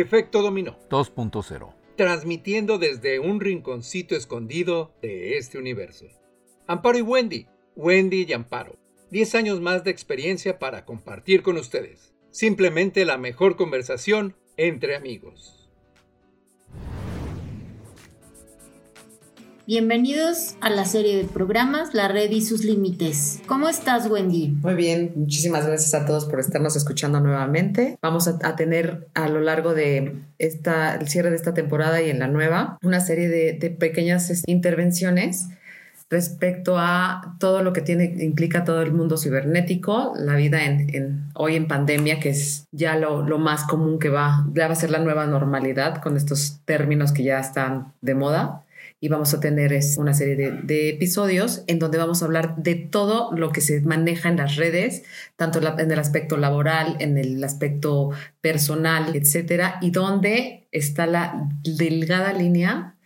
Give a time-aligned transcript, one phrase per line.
[0.00, 1.74] Efecto Dominó 2.0.
[1.96, 6.06] Transmitiendo desde un rinconcito escondido de este universo.
[6.68, 7.48] Amparo y Wendy.
[7.74, 8.78] Wendy y Amparo.
[9.10, 12.14] 10 años más de experiencia para compartir con ustedes.
[12.30, 15.57] Simplemente la mejor conversación entre amigos.
[19.68, 23.42] Bienvenidos a la serie de programas La Red y sus Límites.
[23.44, 24.48] ¿Cómo estás, Wendy?
[24.62, 27.98] Muy bien, muchísimas gracias a todos por estarnos escuchando nuevamente.
[28.00, 32.18] Vamos a, tener a lo largo de esta, el cierre de esta temporada y en
[32.18, 35.48] la nueva una serie de, pequeñas este, intervenciones
[36.08, 41.56] respecto a todo lo que tiene, implica todo el mundo cibernético, la vida en, hoy
[41.56, 44.90] en pandemia, que es ya lo, lo, más común que va, ya va a ser
[44.90, 48.64] la nueva normalidad con estos términos que ya están de moda
[49.00, 53.30] y vamos a tener una serie de, episodios en donde vamos a hablar de todo
[53.32, 55.04] lo que se maneja en las redes,
[55.36, 62.32] tanto en el aspecto laboral, en el aspecto personal, etcétera, y donde está la delgada
[62.32, 62.96] línea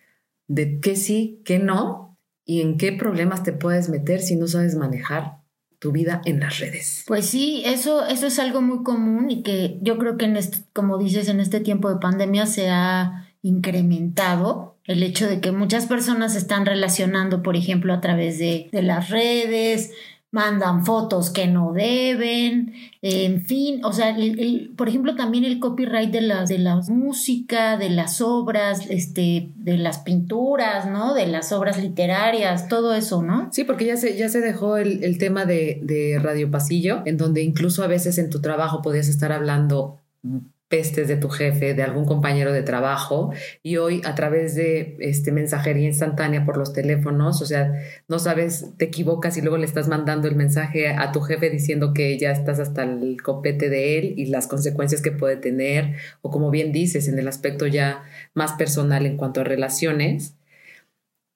[0.49, 4.75] de qué sí, qué no y en qué problemas te puedes meter si no sabes
[4.75, 5.43] manejar
[5.79, 7.05] tu vida en las redes.
[7.07, 10.59] Pues sí, eso, eso es algo muy común y que yo creo que en este,
[10.73, 15.87] como dices, en este tiempo de pandemia se ha incrementado el hecho de que muchas
[15.87, 19.93] personas se están relacionando, por ejemplo, a través de, las redes,
[20.33, 22.73] mandan fotos que no deben,
[23.03, 24.17] en fin, o sea,
[24.77, 29.77] por ejemplo, también el copyright de la, de la música, de las obras, este, de
[29.77, 31.13] las pinturas, ¿no?
[31.13, 33.51] De las obras literarias, todo eso, ¿no?
[33.53, 37.19] Sí, porque ya se, ya se dejó el, el tema de, de Radio Pasillo, en
[37.19, 39.99] donde incluso a veces en tu trabajo podías estar hablando
[40.73, 43.31] pestes de tu jefe, de algún compañero de trabajo,
[43.63, 47.75] y hoy a través de este, mensajería instantánea por los teléfonos, o sea,
[48.09, 51.93] no sabes, te equivocas y luego le estás mandando el mensaje a tu jefe diciendo
[51.93, 56.31] que ya estás hasta el copete de él y las consecuencias que puede tener, o
[56.31, 60.37] como bien dices, en el aspecto ya más personal en cuanto a relaciones,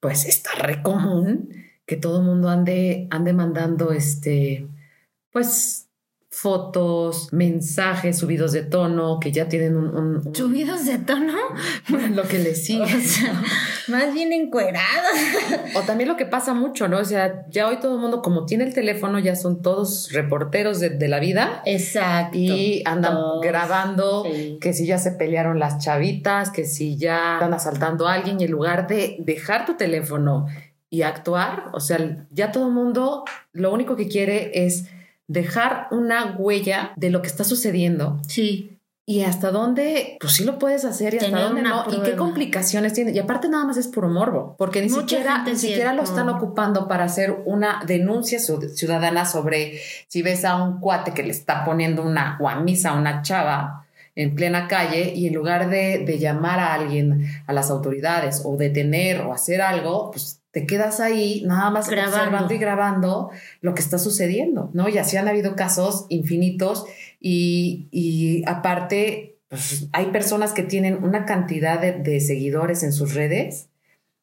[0.00, 1.50] pues está re común
[1.84, 4.66] que todo el mundo ande, ande mandando este,
[5.30, 5.85] pues
[6.36, 10.34] fotos, mensajes subidos de tono, que ya tienen un...
[10.34, 11.32] ¿Subidos de tono?
[12.14, 12.84] lo que les sigue.
[13.88, 15.12] más bien encuerados.
[15.74, 16.98] o también lo que pasa mucho, ¿no?
[16.98, 20.78] O sea, ya hoy todo el mundo, como tiene el teléfono, ya son todos reporteros
[20.78, 21.62] de, la vida.
[21.64, 22.36] Exacto.
[22.36, 24.26] Y andan grabando
[24.60, 28.44] que si ya se pelearon las chavitas, que si ya están asaltando a alguien, y
[28.44, 30.46] en lugar de dejar tu teléfono
[30.90, 34.90] y actuar, o sea, ya todo el mundo lo único que quiere es
[35.28, 38.20] dejar una huella de lo que está sucediendo.
[38.28, 38.72] Sí.
[39.08, 41.84] Y hasta dónde, pues sí lo puedes hacer y hasta dónde no.
[41.92, 43.12] Y qué complicaciones tiene.
[43.12, 46.88] Y aparte nada más es puro morbo, porque ni siquiera, ni siquiera lo están ocupando
[46.88, 49.78] para hacer una denuncia ciudadana sobre
[50.08, 54.34] si ves a un cuate que le está poniendo una guamisa a una chava en
[54.34, 59.20] plena calle y en lugar de, de llamar a alguien, a las autoridades o detener
[59.20, 63.30] o hacer algo, pues te quedas ahí nada más grabando y grabando
[63.60, 64.88] lo que está sucediendo, ¿no?
[64.88, 66.86] Y así han habido casos infinitos
[67.20, 73.68] y, aparte, pues, hay personas que tienen una cantidad de, seguidores en sus redes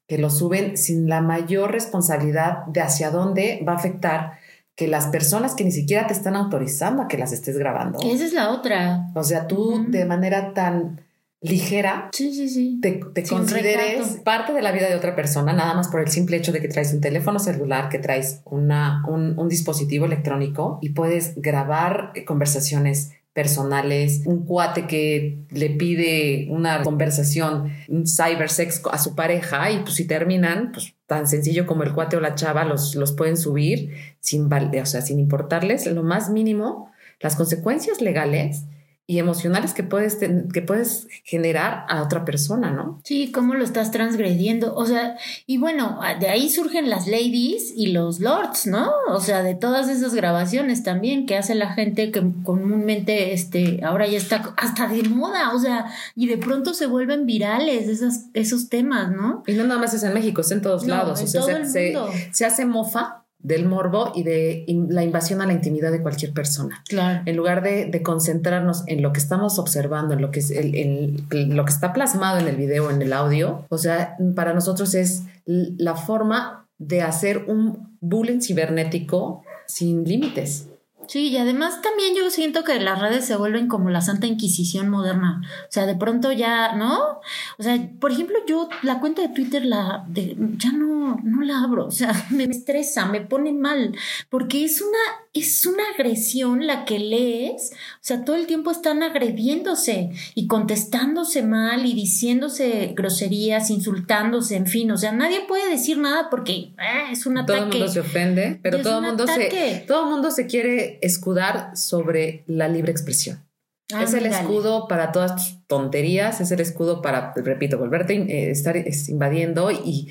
[0.07, 4.39] que lo suben sin la mayor responsabilidad de hacia dónde va a afectar
[4.75, 7.99] que las personas que ni siquiera te están autorizando a que las estés grabando.
[8.01, 9.11] Esa es la otra.
[9.13, 11.02] O sea, tú de manera tan
[11.43, 12.79] ligera, sí, sí, sí.
[12.81, 16.53] te, consideres parte de la vida de otra persona, nada más por el simple hecho
[16.53, 22.13] de que traes un teléfono celular, que traes una, un, dispositivo electrónico y puedes grabar
[22.25, 29.79] conversaciones personales, un cuate que le pide una conversación, un cybersex a su pareja y
[29.79, 33.35] pues si terminan, pues tan sencillo como el cuate o la chava los, los pueden
[33.35, 38.65] subir sin, o sea, sin importarles lo más mínimo las consecuencias legales
[39.05, 43.01] y emocionales que puedes, que puedes generar a otra persona, ¿no?
[43.03, 44.73] Sí, cómo lo estás transgrediendo.
[44.75, 48.89] O sea, y bueno, de ahí surgen las ladies y los lords, ¿no?
[49.09, 54.07] O sea, de todas esas grabaciones también que hace la gente que comúnmente, este, ahora
[54.07, 55.85] ya está hasta de moda, o sea,
[56.15, 59.43] y de pronto se vuelven virales esas, esos temas, ¿no?
[59.47, 61.21] Y no nada más es en México, es en todos lados.
[61.21, 61.93] o sea, se,
[62.31, 66.81] se hace mofa del morbo y de la invasión a la intimidad de cualquier persona.
[66.87, 67.21] Claro.
[67.25, 71.65] En lugar de, concentrarnos en lo que estamos observando, en lo que es el, lo
[71.65, 75.95] que está plasmado en el video, en el audio, o sea, para nosotros es la
[75.95, 80.69] forma de hacer un bullying cibernético sin límites.
[81.07, 84.89] Sí, y además también yo siento que las redes se vuelven como la Santa Inquisición
[84.89, 85.41] moderna.
[85.63, 87.19] O sea, de pronto ya, ¿no?
[87.57, 91.63] O sea, por ejemplo, yo la cuenta de Twitter la de, ya no, no la
[91.63, 91.85] abro.
[91.87, 93.95] O sea, me estresa, me pone mal,
[94.29, 97.71] porque es una es una agresión la que lees.
[97.73, 104.67] O sea, todo el tiempo están agrediéndose y contestándose mal y diciéndose groserías, insultándose, en
[104.67, 104.91] fin.
[104.91, 107.59] O sea, nadie puede decir nada porque ah, es un ataque.
[107.59, 111.75] Todo el mundo se ofende, pero todo el mundo se, todo mundo se quiere escudar
[111.75, 113.43] sobre la libre expresión.
[113.91, 118.17] Ah, es el escudo para todas tus tonterías, es el escudo para, repito, volverte a
[118.17, 118.75] eh, estar
[119.07, 120.09] invadiendo y,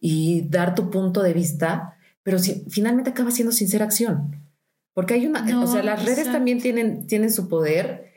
[0.00, 4.41] y, dar tu punto de vista, pero si, finalmente acaba siendo sincera acción.
[4.94, 8.12] Porque hay una, o sea, las redes también tienen, tienen su poder,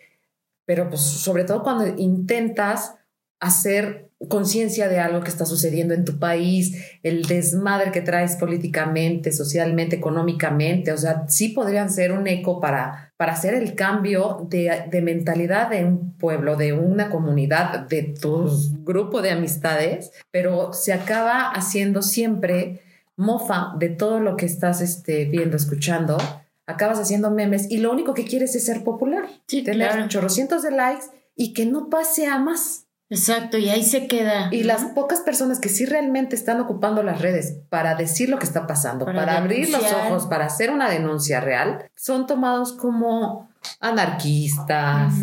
[0.65, 2.95] pero pues sobre todo cuando intentas
[3.39, 9.31] hacer conciencia de algo que está sucediendo en tu país, el desmadre que traes políticamente,
[9.31, 14.85] socialmente, económicamente, o sea, sí podrían ser un eco para, para hacer el cambio de,
[14.89, 18.49] de mentalidad de un pueblo, de una comunidad, de tu
[18.83, 22.81] grupo de amistades, pero se acaba haciendo siempre
[23.17, 26.17] mofa de todo lo que estás este, viendo, escuchando
[26.67, 30.07] acabas haciendo memes y lo único que quieres es ser popular, sí, tener claro.
[30.07, 32.85] chorrocientos de likes y que no pase a más.
[33.09, 34.49] Exacto, y ahí se queda.
[34.51, 38.45] Y las pocas personas que sí realmente están ocupando las redes para decir lo que
[38.45, 43.47] está pasando, para, abrir los ojos, para hacer una denuncia real, son tomados como
[43.79, 45.13] anarquistas,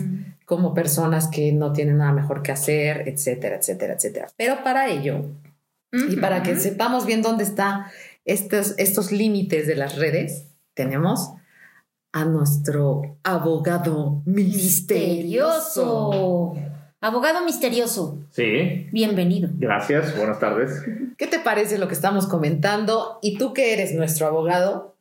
[0.45, 4.29] como personas que no tienen nada mejor que hacer, etcétera, etcétera, etcétera.
[4.37, 5.25] Pero para ello,
[5.91, 7.87] y para que sepamos bien dónde están
[8.25, 11.33] estos, estos límites de las redes, tenemos
[12.13, 15.73] a nuestro abogado misterioso.
[17.01, 18.19] Abogado misterioso.
[18.31, 18.87] Sí.
[18.93, 19.49] Bienvenido.
[19.55, 20.85] Gracias, buenas tardes.
[21.19, 23.19] ¿Qué te parece lo que estamos comentando?
[23.23, 24.93] Y tú que eres nuestro abogado,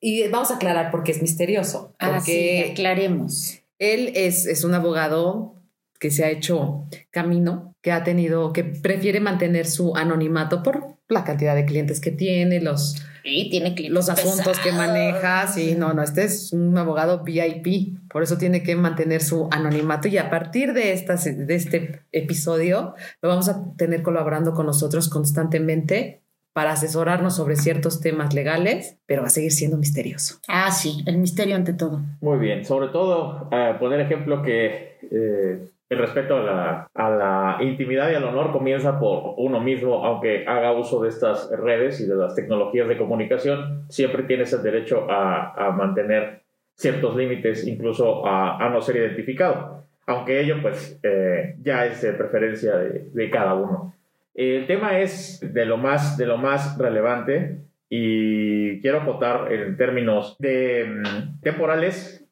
[0.00, 1.94] y vamos a aclarar por qué es misterioso.
[1.98, 3.60] Ah, Porque aclaremos.
[3.78, 5.54] Él es, es un abogado
[5.98, 11.24] que se ha hecho camino, que ha tenido, que prefiere mantener su anonimato por la
[11.24, 15.46] cantidad de clientes que tiene, los, Sí, tiene los asuntos que maneja.
[15.48, 20.08] Sí, no, no, este es un abogado VIP, por eso tiene que mantener su anonimato
[20.08, 25.10] y a partir de, estas, de este episodio lo vamos a tener colaborando con nosotros
[25.10, 26.22] constantemente
[26.54, 30.38] para asesorarnos sobre ciertos temas legales, pero va a seguir siendo misterioso.
[30.48, 32.00] Ah, sí, el misterio ante todo.
[32.22, 37.58] Muy bien, sobre todo eh, poner ejemplo que eh, el respeto a la, a la,
[37.60, 42.06] intimidad y al honor comienza por uno mismo, aunque haga uso de estas redes y
[42.06, 46.42] de las tecnologías de comunicación, siempre tienes el derecho a, a mantener
[46.74, 52.12] ciertos límites, incluso a, a, no ser identificado, aunque ello pues eh, ya es de
[52.12, 53.94] preferencia de, de, cada uno.
[54.34, 57.58] El tema es de lo más, de lo más relevante
[57.88, 62.24] y quiero acotar en términos de um, temporales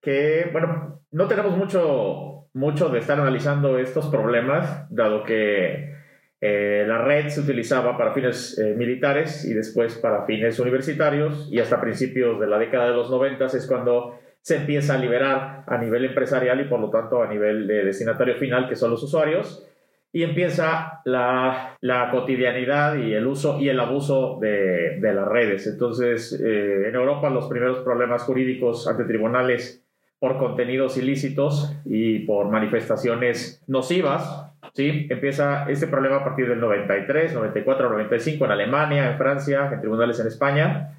[0.00, 5.94] que, bueno, no tenemos mucho mucho de estar analizando estos problemas, dado que
[6.40, 11.58] eh, la red se utilizaba para fines eh, militares y después para fines universitarios y
[11.60, 15.76] hasta principios de la década de los 90 es cuando se empieza a liberar a
[15.76, 19.66] nivel empresarial y por lo tanto a nivel de destinatario final que son los usuarios
[20.12, 25.66] y empieza la, la cotidianidad y el uso y el abuso de, de las redes.
[25.66, 29.84] Entonces, eh, en Europa los primeros problemas jurídicos ante tribunales
[30.20, 34.46] por contenidos ilícitos y por manifestaciones nocivas.
[34.74, 35.08] ¿sí?
[35.08, 40.20] Empieza este problema a partir del 93, 94, 95 en Alemania, en Francia, en tribunales
[40.20, 40.94] en España.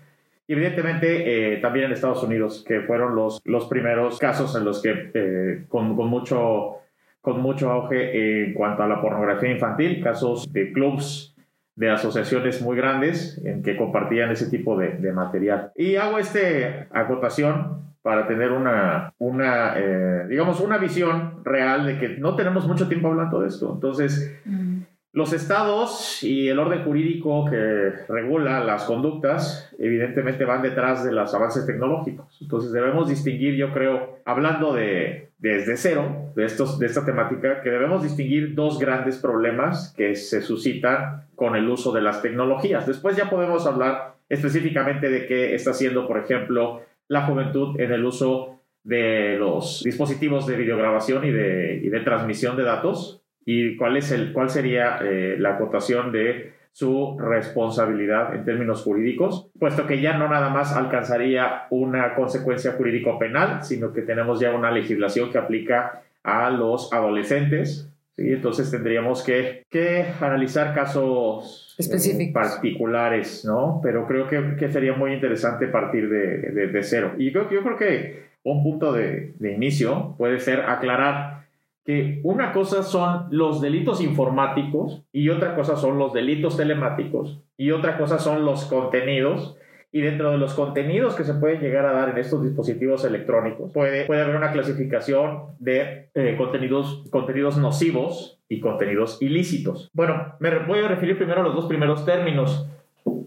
[0.48, 4.82] Y evidentemente eh, también en Estados Unidos, que fueron los, los primeros casos en los
[4.82, 6.80] que eh, con, con, mucho,
[7.22, 11.36] con mucho auge en cuanto a la pornografía infantil, casos de clubs
[11.75, 15.72] de asociaciones muy grandes en que compartían ese tipo de, de material.
[15.75, 22.10] Y hago esta acotación para tener una, una eh, digamos, una visión real de que
[22.10, 23.72] no tenemos mucho tiempo hablando de esto.
[23.74, 24.81] Entonces, mm.
[25.13, 31.34] los estados y el orden jurídico que regula las conductas, evidentemente van detrás de los
[31.36, 32.38] avances tecnológicos.
[32.41, 37.72] Entonces, debemos distinguir, yo creo, hablando de desde cero, de, estos, de esta temática, que
[37.72, 42.86] debemos distinguir dos grandes problemas que se suscitan con el uso de las tecnologías.
[42.86, 48.06] Después ya podemos hablar específicamente de qué está haciendo, por ejemplo, la juventud en el
[48.06, 53.98] uso de los dispositivos de videograbación y de, y de transmisión de datos y cuál,
[53.98, 60.00] es el, cuál sería eh, la acotación de su responsabilidad en términos jurídicos, puesto que
[60.00, 65.34] ya no nada más alcanzaría una consecuencia jurídico penal, sino que tenemos ya una legislación
[65.34, 67.91] que aplica a los adolescentes.
[68.15, 68.32] ¿sí?
[68.32, 73.80] Entonces tendríamos que, que analizar casos específicos particulares, ¿no?
[73.84, 77.14] Pero creo que, que, sería muy interesante partir de, de, de cero.
[77.18, 81.46] Y yo, yo creo que un punto de, de, inicio puede ser aclarar
[81.86, 87.72] que una cosa son los delitos informáticos y otra cosa son los delitos telemáticos y
[87.72, 89.58] otra cosa son los contenidos
[89.94, 93.74] Y dentro de los contenidos que se pueden llegar a dar en estos dispositivos electrónicos,
[93.74, 99.89] puede, puede haber una clasificación de eh, contenidos, contenidos nocivos y contenidos ilícitos.
[99.93, 102.67] Bueno, me voy a referir primero a los dos primeros términos.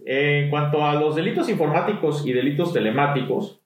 [0.07, 3.59] en cuanto a los delitos informáticos y delitos telemáticos,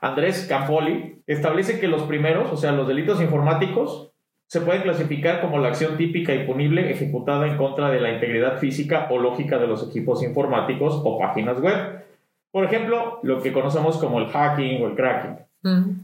[0.00, 4.12] Andrés Campoli establece que los primeros, o sea, los delitos informáticos,
[4.46, 8.58] se pueden clasificar como la acción típica y punible ejecutada en contra de la integridad
[8.58, 12.04] física o lógica de los equipos informáticos o páginas web.
[12.52, 15.38] Por ejemplo, lo que conocemos como el hacking o el cracking.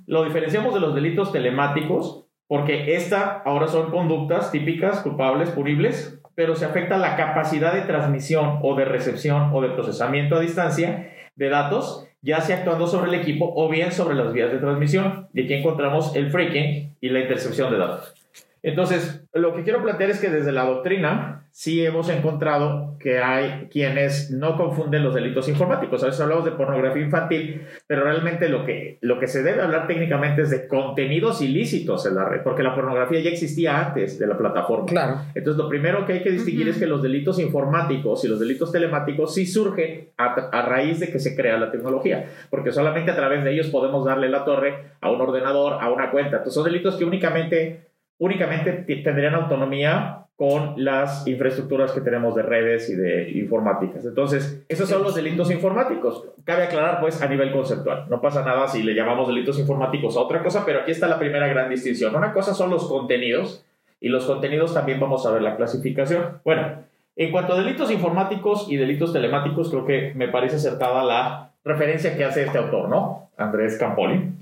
[0.06, 6.54] Lo diferenciamos de los delitos telemáticos porque esta ahora son conductas típicas, culpables, punibles, pero
[6.54, 11.48] se afecta la capacidad de transmisión o de recepción o de procesamiento a distancia de
[11.48, 15.28] datos, ya sea actuando sobre el equipo o bien sobre las vías de transmisión.
[15.32, 18.14] Y aquí encontramos el freaking y la intercepción de datos.
[18.62, 23.68] Entonces, lo que quiero plantear es que desde la doctrina sí hemos encontrado que hay
[23.70, 26.02] quienes no confunden los delitos informáticos.
[26.02, 29.86] A veces hablamos de pornografía infantil, pero realmente lo que, lo que se debe hablar
[29.86, 34.26] técnicamente es de contenidos ilícitos en la red, porque la pornografía ya existía antes de
[34.26, 34.84] la plataforma.
[34.84, 35.20] Claro.
[35.34, 38.70] Entonces, lo primero que hay que distinguir es que los delitos informáticos y los delitos
[38.70, 43.16] telemáticos sí surgen a, a raíz de que se crea la tecnología, porque solamente a
[43.16, 46.36] través de ellos podemos darle la torre a un ordenador, a una cuenta.
[46.36, 47.86] Entonces, son delitos que únicamente
[48.18, 48.72] únicamente
[49.02, 54.04] tendrían autonomía con las infraestructuras que tenemos de redes y de informáticas.
[54.04, 56.24] Entonces, esos son los delitos informáticos.
[56.44, 58.04] Cabe aclarar, pues, a nivel conceptual.
[58.10, 61.18] No pasa nada si le llamamos delitos informáticos a otra cosa, pero aquí está la
[61.18, 62.14] primera gran distinción.
[62.14, 63.64] Una cosa son los contenidos
[63.98, 66.40] y los contenidos también vamos a ver la clasificación.
[66.44, 66.82] Bueno,
[67.16, 72.14] en cuanto a delitos informáticos y delitos telemáticos, creo que me parece acertada la referencia
[72.14, 73.30] que hace este autor, ¿no?
[73.38, 74.32] Andrés Campoli.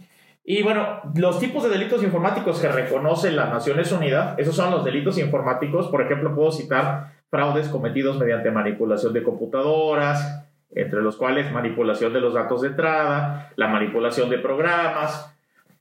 [0.46, 4.84] Y bueno, los tipos de delitos informáticos que reconoce las Naciones Unidas, esos son los
[4.84, 5.88] delitos informáticos.
[5.88, 12.20] Por ejemplo, puedo citar fraudes cometidos mediante manipulación de computadoras, entre los cuales manipulación de
[12.20, 15.34] los datos de entrada, la manipulación de programas,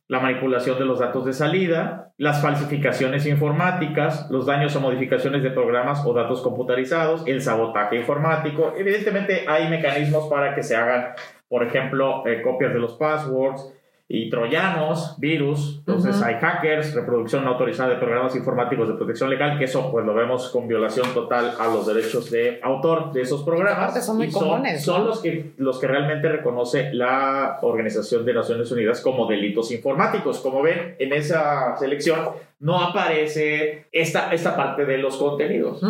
[0.08, 5.52] la manipulación de los datos de salida, las falsificaciones informáticas, los daños o modificaciones de
[5.52, 8.74] programas o datos computarizados, el sabotaje informático.
[8.78, 11.16] Evidentemente hay mecanismos para que se hagan,
[11.50, 13.74] por ejemplo, eh, copias de los passwords,
[14.16, 19.58] y troyanos, virus, entonces hay hackers, reproducción no autorizada de programas informáticos de protección legal,
[19.58, 23.42] que eso pues lo vemos con violación total a los derechos de autor de esos
[23.42, 24.06] programas.
[24.06, 24.84] Son muy comunes.
[24.84, 30.42] Son los que, los que realmente reconoce la Organización de Naciones Unidas como delitos informáticos.
[30.42, 32.20] Como ven, en esa selección
[32.60, 35.82] no aparece esta, esta parte de los contenidos.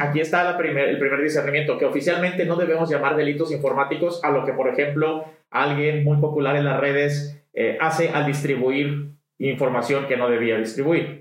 [0.00, 4.30] aquí está la primer, el primer discernimiento, que oficialmente no debemos llamar delitos informáticos a
[4.30, 10.06] lo que, por ejemplo, alguien muy popular en las redes eh, hace al distribuir información
[10.06, 11.20] que no debía distribuir.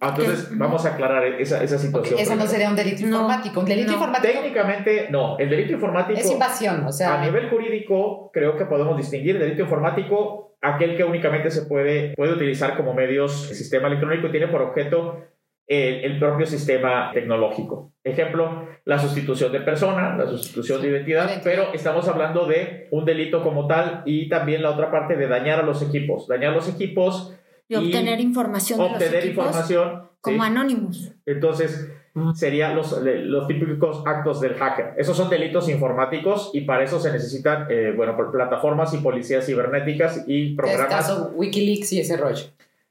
[0.00, 2.18] Entonces, vamos a aclarar esa, esa situación.
[2.18, 3.60] eso no sería un delito informático.
[3.60, 4.32] Un delito informático.
[4.32, 5.36] Técnicamente, no.
[5.38, 6.18] El delito informático.
[6.18, 7.20] Es invasión, o sea.
[7.20, 12.14] A nivel jurídico, creo que podemos distinguir el delito informático, aquel que únicamente se puede,
[12.14, 15.24] puede utilizar como medios, el sistema electrónico tiene por objeto
[15.66, 17.92] el, propio sistema tecnológico.
[18.02, 23.42] Ejemplo, la sustitución de persona, la sustitución de identidad, pero estamos hablando de un delito
[23.42, 26.28] como tal y también la otra parte de dañar a los equipos.
[26.28, 27.34] Dañar a los equipos
[27.68, 31.12] y, obtener información de obtener los información como anónimos.
[31.24, 31.90] Entonces,
[32.34, 34.94] serían los, los típicos actos del hacker.
[34.96, 40.24] Esos son delitos informáticos y para eso se necesitan, eh, bueno, plataformas y policías cibernéticas
[40.26, 40.90] y programas.
[40.90, 42.44] En caso, Wikileaks y ese rollo.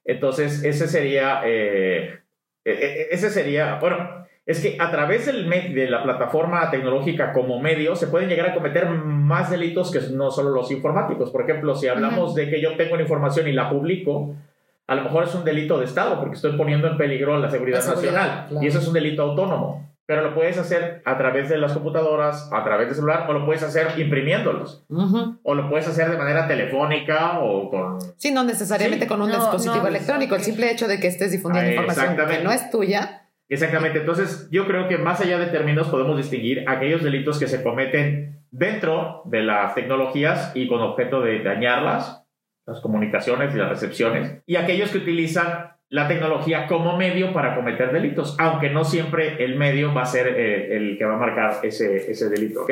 [0.05, 2.19] Entonces, ese sería eh,
[2.63, 8.07] ese sería, bueno, es que a través del de la plataforma tecnológica como medio se
[8.07, 11.31] pueden llegar a cometer más delitos que no solo los informáticos.
[11.31, 14.35] Por ejemplo, si hablamos de que yo tengo una información y la publico,
[14.87, 17.85] a lo mejor es un delito de Estado porque estoy poniendo en peligro la seguridad,
[17.85, 19.92] nacional y eso es un delito autónomo.
[20.05, 23.45] Pero lo puedes hacer a través de las computadoras, a través de celular, o lo
[23.45, 24.85] puedes hacer imprimiéndolos.
[25.43, 27.99] O lo puedes hacer de manera telefónica o con...
[28.17, 30.35] Sí, no necesariamente con un dispositivo electrónico.
[30.35, 33.29] El simple hecho de que estés difundiendo información que no es tuya.
[33.47, 33.99] Exactamente.
[33.99, 38.43] Entonces, yo creo que más allá de términos podemos distinguir aquellos delitos que se cometen
[38.51, 42.25] dentro de las tecnologías y con objeto de dañarlas,
[42.65, 47.91] las comunicaciones y las recepciones, y aquellos que utilizan la tecnología como medio para cometer
[47.91, 51.59] delitos, aunque no siempre el medio va a ser eh, el que va a marcar
[51.61, 52.71] ese, ese delito, ¿ok?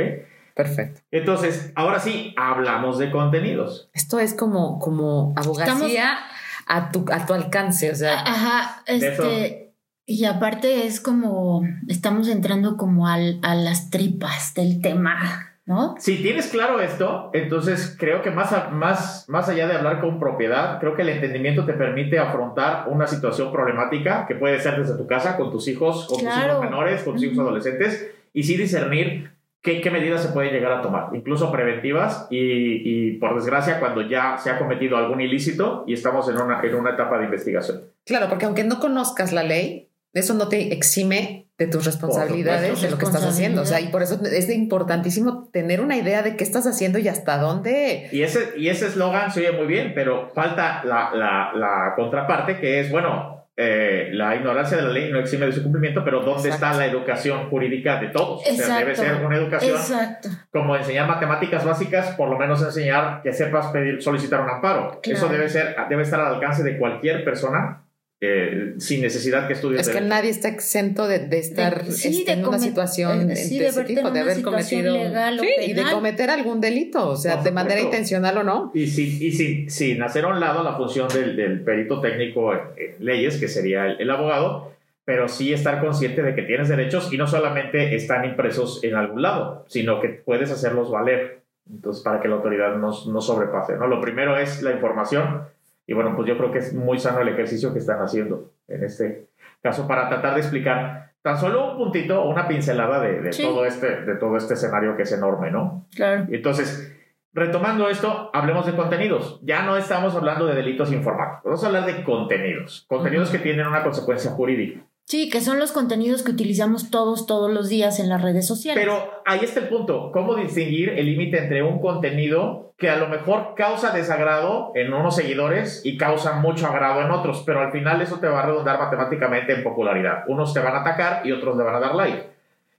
[0.56, 1.02] Perfecto.
[1.12, 3.92] Entonces, ahora sí, hablamos de contenidos.
[3.94, 6.18] Esto es como, como abogacía
[6.66, 8.22] a, tu, a tu alcance, o sea.
[8.22, 9.76] Ajá, este,
[10.08, 15.51] y aparte es como, estamos entrando como al, a las tripas del tema.
[16.00, 20.80] Si tienes claro esto, entonces creo que más, más, más allá de hablar con propiedad,
[20.80, 25.08] creo que el entendimiento te permite afrontar una situación problemática que puede ser desde tu
[25.08, 29.32] casa, con tus hijos, con tus hijos menores, con tus hijos adolescentes, y sí discernir
[29.62, 31.10] ¿qué, qué medidas se pueden llegar a tomar?
[31.16, 36.28] Incluso preventivas y, y, por desgracia, cuando ya se ha cometido algún ilícito y estamos
[36.30, 37.82] en una, en una etapa de investigación.
[38.06, 42.90] Claro, porque aunque no conozcas la ley, eso no te exime de tus responsabilidades de
[42.90, 43.62] lo que estás haciendo.
[43.62, 47.08] O sea, y por eso es importantísimo tener una idea de qué estás haciendo y
[47.08, 48.10] hasta dónde.
[48.12, 52.60] Y ese y ese eslogan se oye muy bien, pero falta la, la, la contraparte
[52.60, 56.22] que es, bueno, eh, la ignorancia de la ley no exime de su cumplimiento, pero
[56.22, 58.42] ¿dónde está la educación jurídica de todos?
[58.42, 58.64] Exacto.
[58.64, 60.30] O sea, debe ser una educación Exacto.
[60.52, 65.00] como enseñar matemáticas básicas, por lo menos enseñar que sepas pedir, solicitar un amparo.
[65.04, 65.18] Claro.
[65.18, 67.84] Eso debe, ser, debe estar al alcance de cualquier persona
[68.24, 70.10] eh, sin necesidad que estudie Es que derecho.
[70.10, 73.36] nadie está exento de, de estar De- sí, este, de en una situación eh, de,
[73.36, 75.94] sí, de de ese tipo, de haber cometido legal o Sí, y de penal.
[75.96, 78.72] cometer algún delito, o sea, Por de manera intencional o no.
[78.76, 82.54] Y, sin, y sin, sin hacer a un lado la función del, del perito técnico
[82.54, 84.72] en, en leyes, que sería el, el abogado,
[85.04, 89.24] pero sí estar consciente de que tienes derechos y no solamente están impresos en algún
[89.24, 91.42] lado, sino que puedes hacerlos valer.
[91.68, 93.78] Entonces, para que la autoridad no, no sobrepase.
[93.78, 93.88] ¿no?
[93.88, 95.44] Lo primero es la información.
[95.92, 98.82] Y bueno, pues yo creo que es muy sano el ejercicio que están haciendo en
[98.86, 99.28] este
[99.62, 103.44] caso para tratar de explicar tan solo un puntito o una pincelada de, de Sí.
[103.44, 105.86] todo este, de todo este escenario que es enorme, ¿no?
[105.94, 106.28] Claro.
[106.32, 106.98] Entonces,
[107.34, 109.42] retomando esto, hablemos de contenidos.
[109.44, 112.86] Ya no estamos hablando de delitos informáticos, vamos a hablar de contenidos.
[112.88, 114.80] Contenidos que tienen una consecuencia jurídica.
[115.12, 118.82] Sí, que son los contenidos que utilizamos todos, todos los días en las redes sociales.
[118.82, 120.10] Pero ahí está el punto.
[120.14, 125.18] ¿Cómo distinguir el límite entre un contenido que a lo mejor causa desagrado en unos
[125.18, 127.44] seguidores y causa mucho agrado en otros?
[127.46, 130.24] Pero al final eso te va a redundar matemáticamente en popularidad.
[130.30, 132.30] Unos te van a atacar y otros le van a dar like.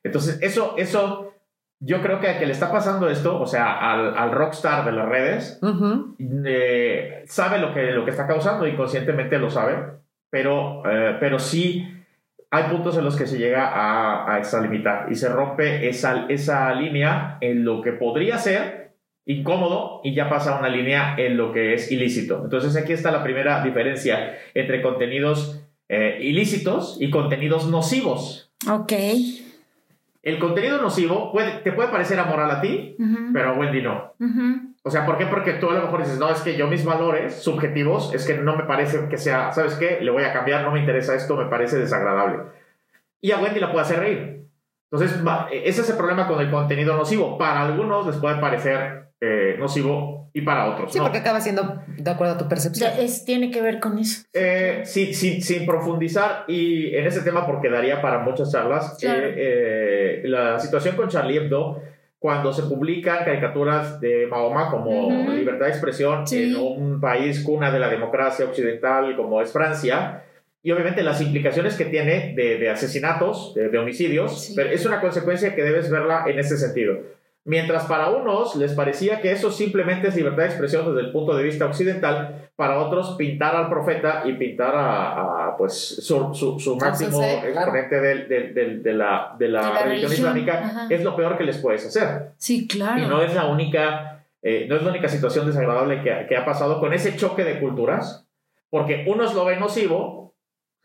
[0.02, 1.34] Entonces, eso, eso,
[1.80, 4.92] yo creo que a que le está pasando esto, o sea, al, al rockstar de
[4.92, 5.60] las redes,
[6.46, 9.76] eh, sabe lo que, lo que está causando, inconscientemente lo sabe,
[10.30, 11.98] pero, eh, pero sí
[12.52, 16.72] hay puntos en los que se llega a, a extralimitar y se rompe esa, esa
[16.74, 18.92] línea en lo que podría ser
[19.24, 22.42] incómodo y ya pasa a una línea en lo que es ilícito.
[22.44, 28.52] Entonces aquí está la primera diferencia entre contenidos eh, ilícitos y contenidos nocivos.
[28.70, 28.92] Ok.
[30.22, 32.96] El contenido nocivo puede, te puede parecer amoral a ti,
[33.32, 34.12] pero a Wendy no.
[34.20, 34.71] ujú.
[34.84, 35.26] O sea, ¿por qué?
[35.26, 38.34] Porque tú a lo mejor dices, no, es que yo mis valores subjetivos es que
[38.38, 39.98] no me parece que sea, ¿sabes qué?
[40.00, 42.38] Le voy a cambiar, no me interesa esto, me parece desagradable.
[43.20, 44.42] Y a Wendy la puede hacer reír.
[44.90, 47.38] Entonces, va- ese es el problema con el contenido nocivo.
[47.38, 51.04] Para algunos les puede parecer eh, nocivo y para otros Sí, no.
[51.04, 52.90] porque acaba siendo de acuerdo a tu percepción.
[52.98, 54.22] Es, tiene que ver con eso.
[54.34, 59.20] Eh, sin, sin, sin profundizar y en ese tema porque daría para muchas charlas, Claro.
[59.22, 61.80] eh, eh, la situación con Charlie Hebdo,
[62.22, 66.44] cuando se publican caricaturas de Mahoma como libertad de expresión Sí.
[66.44, 70.22] en un país cuna de la democracia occidental como es Francia,
[70.62, 74.52] y obviamente las implicaciones que tiene de, de asesinatos, de, de homicidios, Sí.
[74.54, 77.00] pero es una consecuencia que debes verla en este sentido.
[77.44, 81.36] Mientras para unos les parecía que eso simplemente es libertad de expresión desde el punto
[81.36, 86.60] de vista occidental, para otros pintar al profeta y pintar a, a, pues su, su,
[86.60, 87.48] su máximo claro.
[87.48, 90.86] exponente del- del- del- de, la, de la De la religión, religión, islámica ajá.
[90.88, 92.28] es lo peor que les puedes hacer.
[92.36, 93.02] Sí, claro.
[93.02, 96.44] Y no es la única, eh, no es la única situación desagradable que, que ha
[96.44, 98.24] pasado con ese choque de culturas,
[98.70, 100.21] porque unos lo ven nocivo,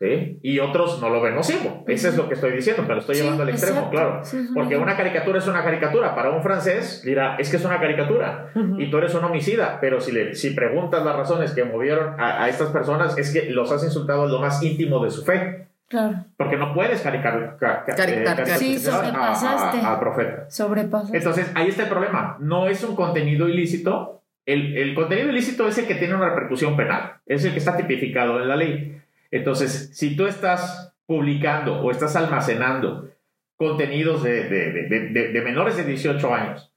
[0.00, 0.38] ¿sí?
[0.42, 1.84] Y otros no lo ven nocivo.
[1.88, 3.96] Eso es lo que estoy diciendo, pero lo estoy Sí, llevando al extremo, exacto.
[3.96, 4.24] claro.
[4.24, 6.14] Sí, Porque una caricatura es una caricatura.
[6.14, 9.78] Para un francés dirá, es que es una caricatura y tú eres un homicida.
[9.80, 13.50] Pero si, le, si preguntas las razones que movieron a, a estas personas, es que
[13.50, 15.66] los has insultado en lo más íntimo de su fe.
[15.88, 16.16] Claro.
[16.36, 19.86] Porque no puedes caricar, ca- ca- Caricar- eh, Sí, caricaturizar a- a- sobrepasaste.
[19.86, 20.50] al profeta.
[20.50, 21.16] Sobrepasa.
[21.16, 22.36] Entonces, ahí está el problema.
[22.40, 24.22] No es un contenido ilícito.
[24.44, 27.14] El, el contenido ilícito es el que tiene una repercusión penal.
[27.26, 29.00] Es el que está tipificado en la ley.
[29.30, 33.08] Entonces, si tú estás publicando o estás almacenando
[33.56, 36.72] contenidos de, de- de- de- de menores de 18 años,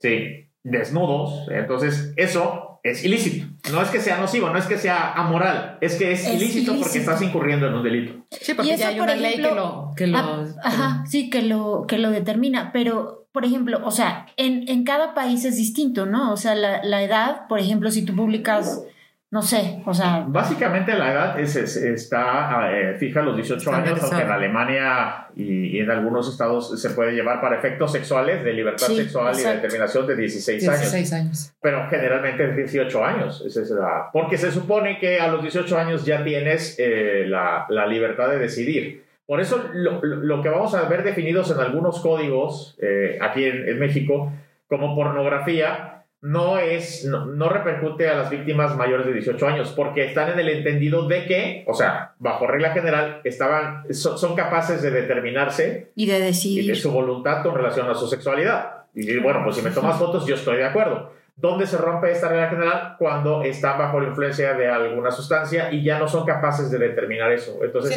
[0.00, 3.46] sí, desnudos, entonces eso es ilícito.
[3.72, 6.76] No es que sea nocivo, no es que sea amoral, es que es, Es ilícito,
[6.78, 8.24] porque estás incurriendo en un delito.
[8.30, 9.92] Sí, porque Y eso, ya hay por una ley que lo...
[9.96, 12.70] Que lo Ah, Ajá, sí, que lo, que lo determina.
[12.72, 16.32] Pero, por ejemplo, o sea, en, en cada país es distinto, ¿no?
[16.32, 18.84] O sea, la, la edad, por ejemplo, si tú publicas,
[19.30, 23.72] no sé, o sea, Básicamente la edad es, es- está eh, fija a los 18
[23.74, 28.42] años, aunque en Alemania y, y en algunos estados se puede llevar para efectos sexuales
[28.42, 30.80] de libertad Sí, sexual y determinación de 16, años.
[30.80, 31.52] 16 años.
[31.60, 33.42] Pero generalmente es 18 años.
[33.46, 37.66] Esa es la- porque se supone que a los 18 años ya tienes eh, la,
[37.68, 39.04] la libertad de decidir.
[39.26, 43.44] Por eso lo, lo- lo que vamos a ver definidos en algunos códigos eh, aquí
[43.44, 44.32] en, en México
[44.68, 50.32] como pornografía no es, no, repercute a las víctimas mayores de 18 años, porque están
[50.32, 55.92] en el entendido de que, o sea, bajo regla general, estaban, son, capaces de determinarse
[55.94, 58.78] y de decidir de su voluntad con relación a su sexualidad.
[58.94, 61.12] Y bueno, pues si me tomas fotos, yo estoy de acuerdo.
[61.40, 62.96] ¿Dónde se rompe esta regla general?
[62.98, 67.30] Cuando están bajo la influencia de alguna sustancia y ya no son capaces de determinar
[67.30, 67.60] eso.
[67.62, 67.96] Entonces,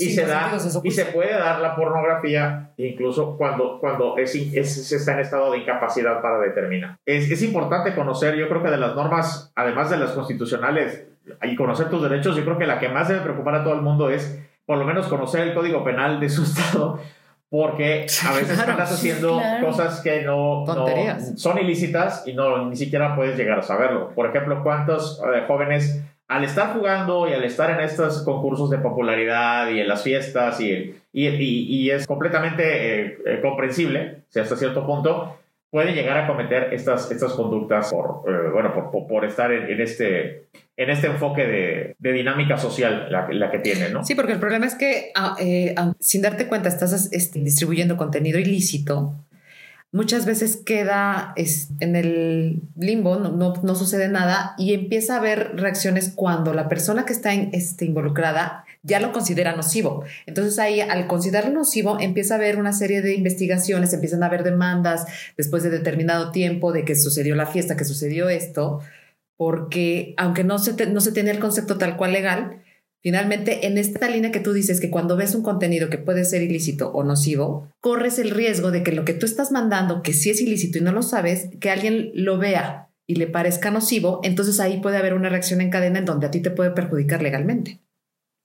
[0.00, 5.12] y, se da, y se puede dar la pornografía incluso cuando, cuando es, se está
[5.12, 6.98] en estado de incapacidad para determinar.
[7.06, 11.06] Es, es importante conocer, yo creo que de las normas, además de las constitucionales,
[11.42, 13.82] y conocer tus derechos, yo creo que la que más debe preocupar a todo el
[13.82, 16.98] mundo es por lo menos conocer el código penal de su estado
[17.50, 20.64] porque a veces están haciendo cosas que no,
[21.36, 24.10] son ilícitas y no ni siquiera puedes llegar a saberlo.
[24.14, 28.78] Por ejemplo, cuántos eh, jóvenes al estar jugando y al estar en estos concursos de
[28.78, 34.86] popularidad y en las fiestas y, y, y, es completamente eh, eh, comprensible, hasta cierto
[34.86, 35.38] punto,
[35.70, 40.90] pueden llegar a cometer estas, estas conductas por, bueno, por, por, estar en, este, en
[40.90, 44.04] este enfoque de, de dinámica social la, la, que tiene, ¿no?
[44.04, 48.38] Sí, porque el problema es que ah, eh, sin darte cuenta estás este, distribuyendo contenido
[48.38, 49.14] ilícito.
[49.90, 51.34] Muchas veces queda
[51.80, 56.68] en el limbo, no, no, no, sucede nada y empieza a haber reacciones cuando la
[56.68, 60.04] persona que está en, este, involucrada ya lo considera nocivo.
[60.26, 64.44] Entonces ahí, al considerarlo nocivo, empieza a haber una serie de investigaciones, empiezan a haber
[64.44, 68.80] demandas después de determinado tiempo de que sucedió la fiesta, que sucedió esto,
[69.36, 72.62] porque aunque no se, no se tiene el concepto tal cual legal,
[73.02, 76.42] finalmente en esta línea que tú dices que cuando ves un contenido que puede ser
[76.42, 80.30] ilícito o nocivo, corres el riesgo de que lo que tú estás mandando, que sí
[80.30, 84.60] es ilícito y no lo sabes, que alguien lo vea y le parezca nocivo, entonces
[84.60, 87.80] ahí puede haber una reacción en cadena en donde a ti te puede perjudicar legalmente.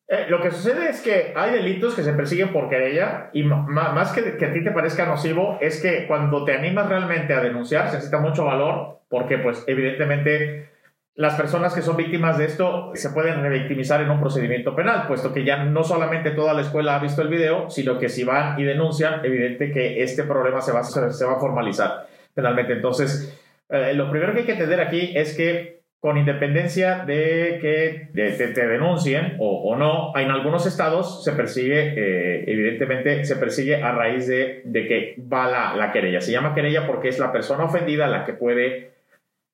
[0.07, 4.11] Eh, lo que sucede es que hay delitos que se persiguen por querella y más
[4.11, 7.87] que que a ti te parezca nocivo, es que cuando te animas realmente a denunciar
[7.87, 10.69] se necesita mucho valor porque pues evidentemente
[11.15, 15.31] las personas que son víctimas de esto se pueden revictimizar en un procedimiento penal, puesto
[15.31, 18.59] que ya no solamente toda la escuela ha visto el video, sino que si van
[18.59, 22.73] y denuncian, evidente que este problema se va, se va a formalizar penalmente.
[22.73, 23.39] Entonces,
[23.69, 28.67] eh, lo primero que hay que entender aquí es que con independencia de que te,
[28.67, 34.63] denuncien o, no, en algunos estados se persigue, eh, evidentemente, se persigue a raíz de,
[34.65, 36.19] que va la querella.
[36.19, 38.92] Se llama querella porque es la persona ofendida la que puede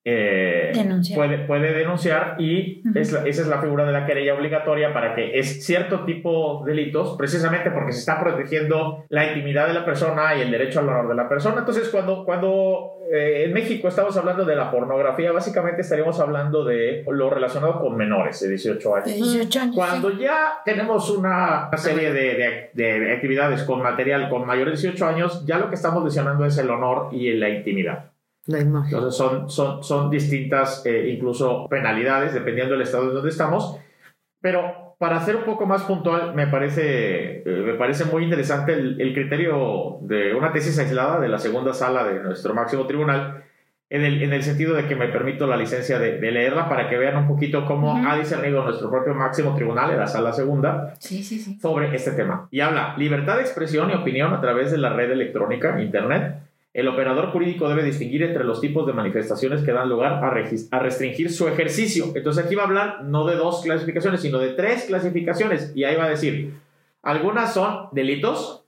[0.02, 0.72] eh,
[1.14, 5.64] puede, puede denunciar y esa es la figura de la querella obligatoria para que es
[5.64, 10.40] cierto tipo de delitos, precisamente porque se está protegiendo la intimidad de la persona y
[10.40, 11.58] el derecho al honor de la persona.
[11.58, 17.04] Entonces, cuando, cuando eh, en México estamos hablando de la pornografía, básicamente estaríamos hablando de
[17.10, 19.10] lo relacionado con menores de 18 años.
[19.74, 25.44] Cuando ya tenemos una serie de, de actividades con material con mayores de 18 años,
[25.46, 28.10] ya lo que estamos lesionando es el honor y la intimidad.
[28.84, 33.78] Entonces son, son, son distintas eh, incluso penalidades dependiendo del estado en donde estamos.
[34.40, 39.12] Pero para ser un poco más puntual, me parece, eh, me parece muy interesante el,
[39.14, 43.44] criterio de una tesis aislada de la segunda sala de nuestro máximo tribunal,
[43.88, 46.96] en el, en el sentido de que me permito la licencia de, leerla para que
[46.96, 50.94] vean un poquito cómo ha discernido nuestro propio máximo tribunal en la sala segunda
[51.60, 52.46] sobre este tema.
[52.50, 56.86] Y habla libertad de expresión y opinión a través de la red electrónica, Internet el
[56.86, 61.48] operador jurídico debe distinguir entre los tipos de manifestaciones que dan lugar a, restringir su
[61.48, 62.12] ejercicio.
[62.14, 65.72] Entonces aquí va a hablar no de dos clasificaciones, sino de tres clasificaciones.
[65.74, 66.60] Y ahí va a decir,
[67.02, 68.64] algunas son delitos,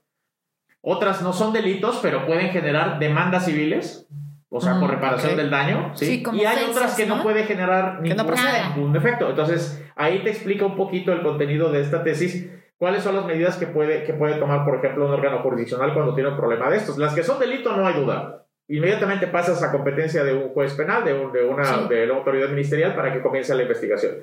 [0.81, 4.05] otras no son delitos, pero pueden generar demandas civiles,
[4.49, 5.93] o sea, por mm, reparación del daño.
[5.95, 6.21] ¿sí?
[6.33, 7.23] y hay otras que ¿no?
[7.23, 9.29] puede generar ningún, defecto.
[9.29, 12.49] Entonces ahí te explica un poquito el contenido de esta tesis
[12.83, 16.13] ¿Cuáles son las medidas que puede, que puede tomar, por ejemplo, un órgano jurisdiccional cuando
[16.13, 16.97] tiene un problema de estos?
[16.97, 18.43] Las que son delito no hay duda.
[18.67, 22.93] Inmediatamente pasas a competencia de un juez penal, de, de una, de la autoridad ministerial
[22.93, 24.15] para que comience la investigación.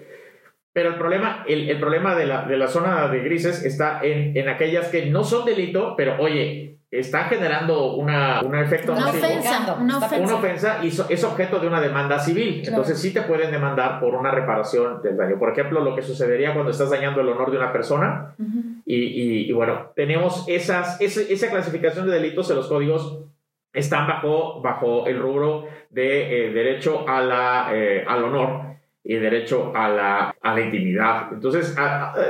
[0.73, 4.37] Pero el problema, el, el problema de la, de la, zona de grises está en,
[4.37, 9.77] en aquellas que no son delito, pero oye, está generando una, un efecto una ofensa,
[9.79, 10.79] una ofensa.
[10.83, 12.63] y es objeto de una demanda civil.
[12.67, 15.39] Entonces sí te pueden demandar por una reparación del daño.
[15.39, 18.35] Por ejemplo, lo que sucedería cuando estás dañando el honor de una persona.
[18.85, 23.25] y, y, bueno, tenemos esas, esa, clasificación de delitos en los códigos
[23.73, 28.70] están bajo, bajo el rubro de eh, derecho a la, eh, al honor
[29.11, 31.33] y derecho a la, a la intimidad.
[31.33, 31.75] Entonces,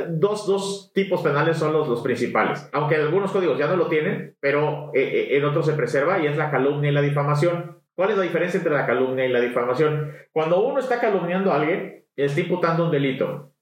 [0.09, 3.88] dos, dos, tipos penales son los, los principales, aunque en algunos códigos ya no lo
[3.88, 7.83] tienen, pero eh, eh, en otros se preserva y es la calumnia y la difamación.
[7.95, 10.11] ¿Cuál es la diferencia entre la calumnia y la difamación?
[10.33, 13.53] Cuando uno está calumniando a alguien, está imputando un delito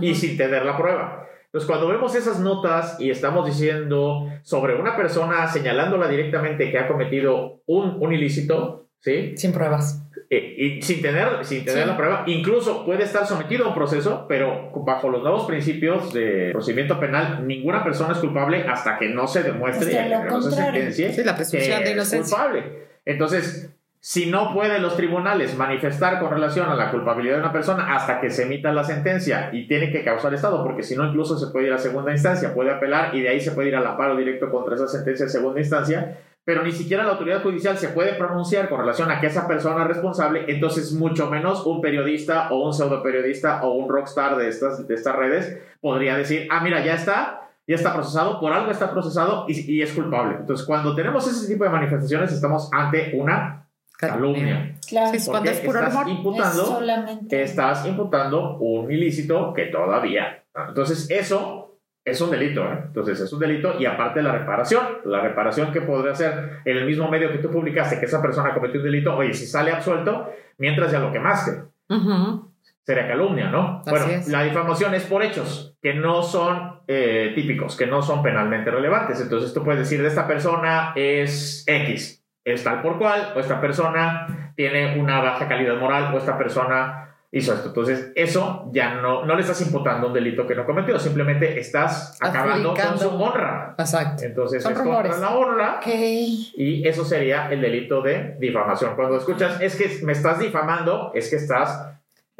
[0.00, 1.26] y sin tener la prueba.
[1.46, 6.86] Entonces, cuando vemos esas notas y estamos diciendo sobre una persona señalándola directamente que ha
[6.86, 9.36] cometido un, un ilícito, ¿sí?
[9.36, 10.08] Sin pruebas.
[10.34, 14.24] Eh, y sin tener, sin tener la prueba, incluso puede estar sometido a un proceso,
[14.26, 19.26] pero bajo los nuevos principios de procedimiento penal, ninguna persona es culpable hasta que no
[19.26, 20.72] se demuestre Hasta lo que no se contrario.
[20.90, 22.36] sentencie Sí, la presunción que de es inocencia.
[22.38, 22.72] culpable.
[23.04, 27.94] Entonces, si no pueden los tribunales manifestar con relación a la culpabilidad de una persona
[27.94, 31.36] hasta que se emita la sentencia y tiene que causar estado, porque si no incluso
[31.36, 33.86] se puede ir a segunda instancia, puede apelar y de ahí se puede ir al
[33.86, 37.88] amparo directo contra esa sentencia de segunda instancia, pero ni siquiera la autoridad judicial se
[37.88, 42.48] puede pronunciar con relación a que esa persona es responsable, entonces mucho menos un periodista
[42.50, 46.60] o un pseudo periodista o un rockstar de estas, de estas redes podría decir, ah,
[46.62, 50.36] mira, ya está, ya está procesado, por algo está procesado y, y es culpable.
[50.40, 53.62] Entonces, cuando tenemos ese tipo de manifestaciones, estamos ante una
[53.96, 54.76] calumnia.
[54.88, 55.18] Claro.
[55.18, 56.08] Sí, cuando es Porque puro estás rumor.
[56.08, 57.42] Es imputando solamente.
[57.42, 60.42] estás imputando un ilícito que todavía.
[60.68, 61.61] Entonces, eso
[62.04, 62.62] es un delito.
[62.64, 62.80] ¿eh?
[62.86, 64.82] Entonces, es un delito y aparte la reparación.
[65.04, 68.54] La reparación que podría hacer en el mismo medio que tú publicaste que esa persona
[68.54, 71.62] cometió un delito, oye, si sale absuelto, mientras ya lo quemaste.
[71.88, 72.52] Ujú.
[72.84, 73.80] Sería calumnia, ¿no?
[73.80, 74.28] Así bueno, es.
[74.28, 79.20] la difamación es por hechos que no son eh, típicos, que no son penalmente relevantes.
[79.20, 83.60] Entonces, tú puedes decir de esta persona es X, es tal por cual, o esta
[83.60, 87.68] persona tiene una baja calidad moral, o esta persona hizo esto.
[87.68, 92.16] Entonces, eso ya no, no le estás imputando un delito que no cometió, simplemente estás
[92.20, 93.74] acabando con su honra.
[93.78, 94.22] Exacto.
[94.24, 95.76] Entonces, Son es contra la honra.
[95.78, 95.86] Ok.
[95.86, 98.94] Y eso sería el delito de difamación.
[98.94, 101.88] Cuando escuchas, es que me estás difamando, es que estás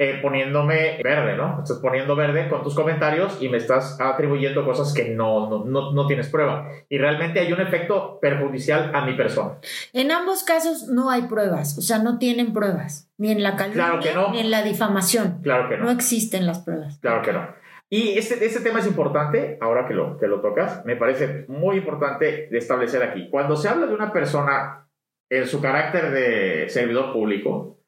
[0.02, 1.60] eh, poniéndome verde, ¿no?
[1.62, 5.92] Estás poniendo verde con tus comentarios y me estás atribuyendo cosas que no, no, no,
[5.92, 6.68] no tienes prueba.
[6.88, 9.58] Y realmente hay un efecto perjudicial a mi persona.
[9.92, 13.84] En ambos casos no hay pruebas, o sea, no tienen pruebas, ni en la calumnia
[13.84, 14.32] Claro que no.
[14.32, 15.38] ni en la difamación.
[15.40, 15.84] Claro que no.
[15.84, 16.98] No existen las pruebas.
[16.98, 17.46] Claro que no.
[17.88, 21.76] Y este, este tema es importante, ahora que lo, que lo tocas, me parece muy
[21.76, 23.30] importante de establecer aquí.
[23.30, 24.88] Cuando se habla de una persona
[25.30, 27.78] en su carácter de servidor público,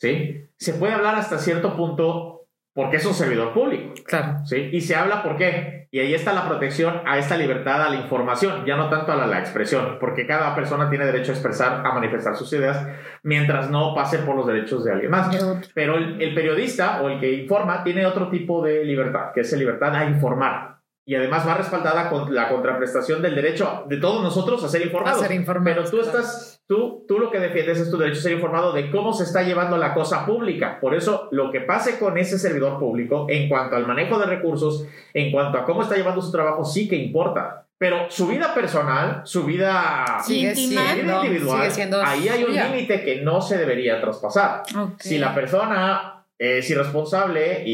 [0.00, 0.43] ¿sí?
[0.58, 4.44] Se puede hablar hasta cierto punto porque es un servidor público, Claro.
[4.44, 4.68] ¿sí?
[4.72, 5.86] Y se habla por qué.
[5.92, 9.16] Y ahí está la protección a esta libertad, a la información, ya no tanto a
[9.16, 12.84] la, la expresión, porque cada persona tiene derecho a expresar, a manifestar sus ideas,
[13.22, 15.28] mientras no pase por los derechos de alguien más.
[15.72, 19.52] Pero el, el periodista o el que informa tiene otro tipo de libertad, que es
[19.52, 20.73] la libertad a informar.
[21.06, 25.20] Y además va respaldada con la contraprestación del derecho de todos nosotros a ser informados.
[25.20, 26.18] A ser informados, Pero tú claro.
[26.18, 29.24] estás, tú, tú lo que defiendes es tu derecho a ser informado de cómo se
[29.24, 30.78] está llevando la cosa pública.
[30.80, 34.86] Por eso, lo que pase con ese servidor público en cuanto al manejo de recursos,
[35.12, 37.66] en cuanto a cómo está llevando su trabajo, sí que importa.
[37.76, 40.54] Pero su vida personal, su vida Sigue Íntima.
[40.54, 44.62] su vida siendo, individual, sigue siendo ahí hay un límite que no se debería traspasar.
[44.78, 45.00] Ok.
[45.00, 47.72] Si la persona es irresponsable y,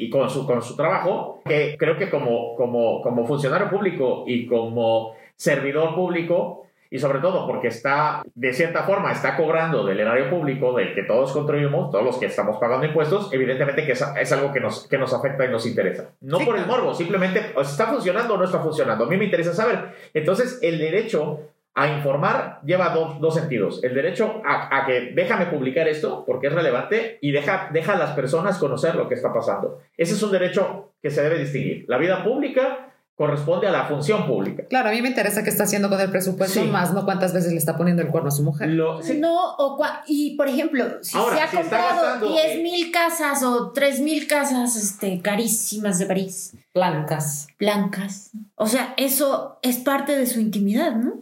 [0.00, 4.24] y- y con, su, con su trabajo, que creo que como, como, como funcionario público
[4.26, 10.00] y como servidor público, y sobre todo porque está, de cierta forma, está cobrando del
[10.00, 14.04] erario público, del que todos contribuimos, todos los que estamos pagando impuestos, evidentemente que es,
[14.20, 16.10] es algo que nos, que nos afecta y nos interesa.
[16.20, 19.04] No Sí, por el morbo, simplemente está funcionando o no está funcionando.
[19.04, 19.90] A mí me interesa saber.
[20.14, 21.40] Entonces, el derecho
[21.74, 23.82] a informar lleva dos, dos sentidos.
[23.84, 27.98] El derecho a, a que déjame publicar esto porque es relevante y deja, deja a
[27.98, 29.78] las personas conocer lo que está pasando.
[29.96, 31.84] Ese es un derecho que se debe distinguir.
[31.88, 34.64] La vida pública corresponde a la función pública.
[34.70, 36.66] Claro, a mí me interesa qué está haciendo con el presupuesto, Sí.
[36.68, 38.68] más no cuántas veces le está poniendo el cuerno a su mujer.
[38.70, 42.28] Lo- sí, No, o cua- y por ejemplo, si Ahora, se ha si comprado gastando-
[42.32, 47.46] 10 mil casas o 3 mil casas este, carísimas de París, Blancas.
[47.58, 51.12] blancas, o sea, eso es parte de su intimidad, ¿no?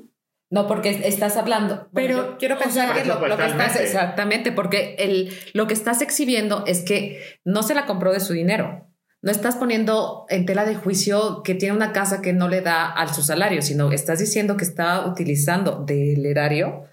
[0.50, 1.88] No, porque estás hablando.
[1.92, 5.32] Bueno, Pero, yo quiero o pensar sea- que lo, lo que estás exactamente, porque el,
[5.52, 8.86] lo que estás exhibiendo es que no se la compró de su dinero.
[9.20, 12.86] No estás poniendo en tela de juicio que tiene una casa que no le da
[12.90, 16.84] al su salario, sino estás diciendo que está utilizando del erario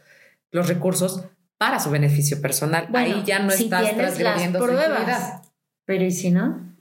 [0.51, 1.23] los recursos
[1.57, 2.87] para su beneficio personal.
[2.89, 4.95] Bueno, Ahí ya no si estás tienes las transgrediendo su intimidad.
[4.95, 5.41] pruebas.
[5.85, 6.74] Pero ¿y si no?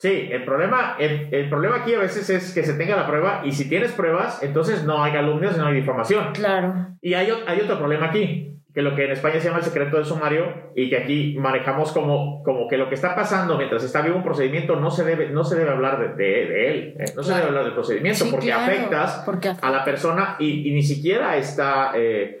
[0.00, 3.42] Sí, el problema, el, el problema aquí a veces es que se tenga la prueba
[3.44, 6.32] y si tienes pruebas, entonces no hay calumnias, no hay difamación.
[6.32, 6.86] Claro.
[7.02, 9.96] Y hay, hay otro problema aquí, que lo que en España se llama el secreto
[9.98, 14.00] del sumario y que aquí manejamos como, como que lo que está pasando mientras está
[14.00, 17.04] vivo un procedimiento no se debe, no se debe hablar de, de- de él, eh,
[17.14, 20.66] no se debe hablar del procedimiento Sí, porque claro, afectas porque a la persona y,
[20.70, 21.92] y ni siquiera está...
[21.94, 22.38] eh,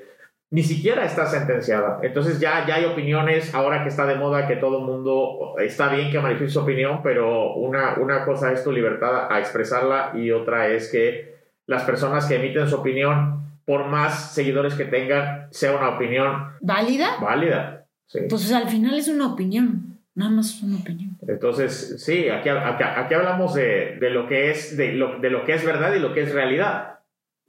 [0.50, 2.00] ni siquiera está sentenciada.
[2.02, 5.92] Entonces ya, ya hay opiniones, ahora que está de moda que todo el mundo está
[5.92, 10.32] bien que manifieste su opinión, pero una, una cosa es tu libertad a expresarla y
[10.32, 11.36] otra es que
[11.66, 17.16] las personas que emiten su opinión, por más seguidores que tengan, sea una opinión ¿Válida?
[17.20, 17.86] válida.
[18.06, 18.20] Sí.
[18.28, 19.98] Pues al final es una opinión.
[20.16, 21.16] Nada más es una opinión.
[21.28, 25.44] Entonces, sí, aquí, aquí, aquí hablamos de, de lo que es, de, lo, de lo
[25.44, 26.98] que es verdad y lo que es realidad.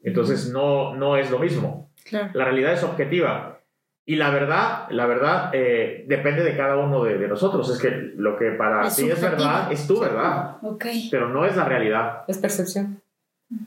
[0.04, 1.91] Entonces no, no es lo mismo.
[2.04, 2.30] Claro.
[2.34, 3.62] La realidad es objetiva.
[4.06, 7.70] Y la verdad, la verdad, eh, depende de cada uno de, nosotros.
[7.70, 10.58] Es que lo que para ti es verdad es tu verdad.
[11.12, 12.24] Pero no es la realidad.
[12.28, 13.02] Es percepción.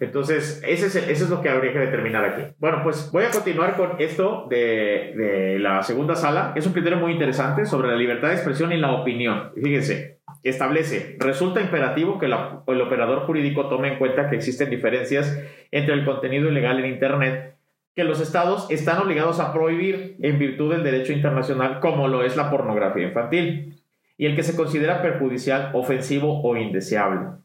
[0.00, 2.42] Entonces, ese es, eso es lo que habría que determinar aquí.
[2.58, 6.52] Bueno, pues voy a continuar con esto de, de, la segunda sala.
[6.56, 9.52] Es un criterio muy interesante sobre la libertad de expresión y la opinión.
[9.54, 15.38] Fíjense, establece, resulta imperativo que el operador jurídico tome en cuenta que existen diferencias
[15.70, 17.53] entre el contenido ilegal en Internet
[17.94, 22.36] que los estados están obligados a prohibir en virtud del derecho internacional como lo es
[22.36, 23.80] la pornografía infantil
[24.16, 27.44] y el que se considera perjudicial, ofensivo o indeseable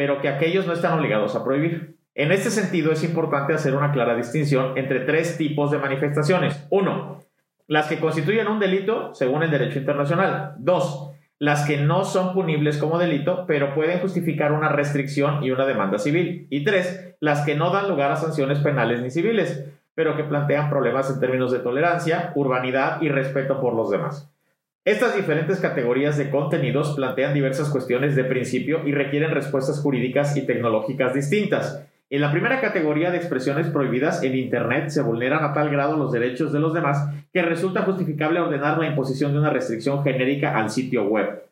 [0.00, 1.98] pero que aquellos no están obligados a prohibir.
[2.14, 6.66] En este sentido, es importante hacer una clara distinción entre tres tipos de manifestaciones.
[6.70, 7.20] Uno,
[7.66, 10.54] las que constituyen un delito según el derecho internacional.
[10.56, 15.66] Dos, las que no son punibles como delito, pero pueden justificar una restricción y una
[15.66, 16.46] demanda civil.
[16.48, 20.70] Y tres, las que no dan lugar a sanciones penales ni civiles, pero que plantean
[20.70, 24.32] problemas en términos de tolerancia, urbanidad y respeto por los demás.
[24.82, 30.46] Estas diferentes categorías de contenidos plantean diversas cuestiones de principio y requieren respuestas jurídicas y
[30.46, 31.86] tecnológicas distintas.
[32.08, 36.12] En la primera categoría de expresiones prohibidas en Internet se vulneran a tal grado los
[36.12, 40.70] derechos de los demás que resulta justificable ordenar la imposición de una restricción genérica al
[40.70, 41.42] sitio web.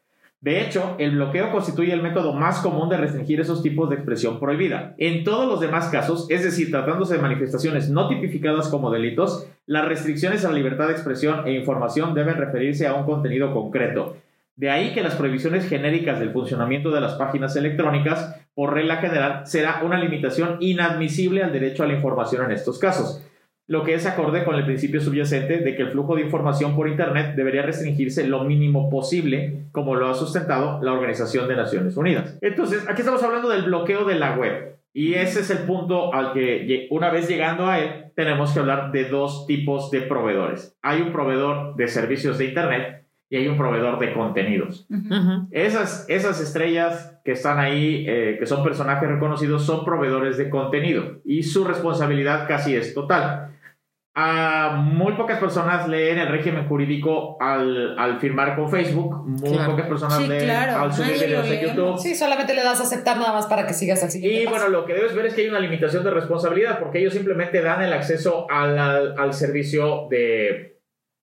[0.40, 4.38] De hecho, el bloqueo constituye el método más común de restringir esos tipos de expresión
[4.38, 4.94] prohibida.
[4.96, 9.86] En todos los demás casos, es decir, tratándose de manifestaciones no tipificadas como delitos, las
[9.86, 14.16] restricciones a la libertad de expresión e información deben referirse a un contenido concreto.
[14.54, 19.44] De ahí que las prohibiciones genéricas del funcionamiento de las páginas electrónicas, por regla general,
[19.44, 23.27] será una limitación inadmisible al derecho a la información en estos casos
[23.68, 26.88] lo que es acorde con el principio subyacente de que el flujo de información por
[26.88, 32.38] Internet debería restringirse lo mínimo posible, como lo ha sustentado la Organización de Naciones Unidas.
[32.40, 34.78] Entonces, aquí estamos hablando del bloqueo de la web.
[34.94, 38.90] Y ese es el punto al que, una vez llegando a él, tenemos que hablar
[38.90, 40.74] de dos tipos de proveedores.
[40.80, 44.88] Hay un proveedor de servicios de Internet y hay un proveedor de contenidos.
[45.50, 51.20] esas, esas estrellas que están ahí, eh, que son personajes reconocidos, son proveedores de contenido
[51.26, 53.50] y su responsabilidad casi es total
[54.18, 59.24] muy pocas personas leen el régimen jurídico al, firmar con Facebook.
[59.26, 61.98] Muy pocas personas leen al subir videos de YouTube.
[61.98, 64.42] Sí, solamente le das a aceptar nada más para que sigas al siguiente.
[64.42, 67.14] Y bueno, lo que debes ver es que hay una limitación de responsabilidad porque ellos
[67.14, 70.78] simplemente dan el acceso al, servicio de.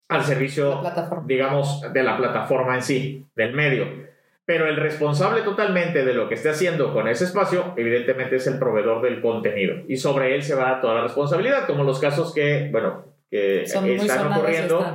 [0.08, 0.82] Al servicio,
[1.26, 4.05] digamos, de la plataforma en sí, del medio.
[4.46, 8.60] Pero el responsable totalmente de lo que esté haciendo con ese espacio, evidentemente es el
[8.60, 9.78] proveedor del contenido.
[9.88, 14.32] Y sobre él se va toda la responsabilidad, como los casos que, bueno, que están
[14.32, 14.86] ocurriendo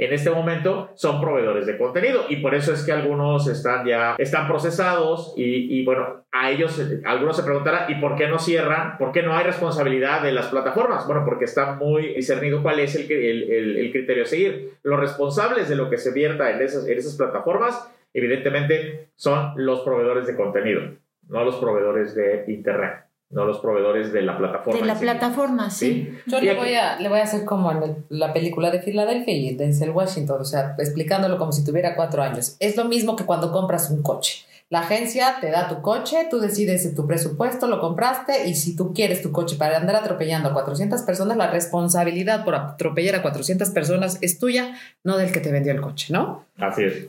[0.00, 2.24] en este momento son proveedores de contenido.
[2.30, 7.36] Y por eso es que algunos están ya están procesados y, bueno a ellos algunos
[7.36, 11.04] se preguntarán y por qué no cierran por qué no hay responsabilidad de las plataformas
[11.06, 14.70] bueno porque está muy discernido cuál es el, el, el, criterio a seguir.
[14.82, 19.80] Los responsables de lo que se vierta en esas, en esas plataformas evidentemente son los
[19.80, 20.82] proveedores de contenido,
[21.28, 24.80] no los proveedores de Internet, no los proveedores de la plataforma.
[24.80, 26.10] De la plataforma, sí.
[26.26, 29.54] Yo le voy, a, le voy a hacer como en la película de Filadelfia y
[29.54, 32.56] Denzel Washington, o sea, explicándolo como si tuviera cuatro años.
[32.58, 34.44] Es lo mismo que cuando compras un coche.
[34.70, 38.94] La agencia te da tu coche, tú decides tu presupuesto, lo compraste y si tú
[38.94, 43.68] quieres tu coche para andar atropellando a 400 personas, la responsabilidad por atropellar a 400
[43.70, 46.44] personas es tuya, no del que te vendió el coche, ¿no?
[46.56, 47.08] Así es.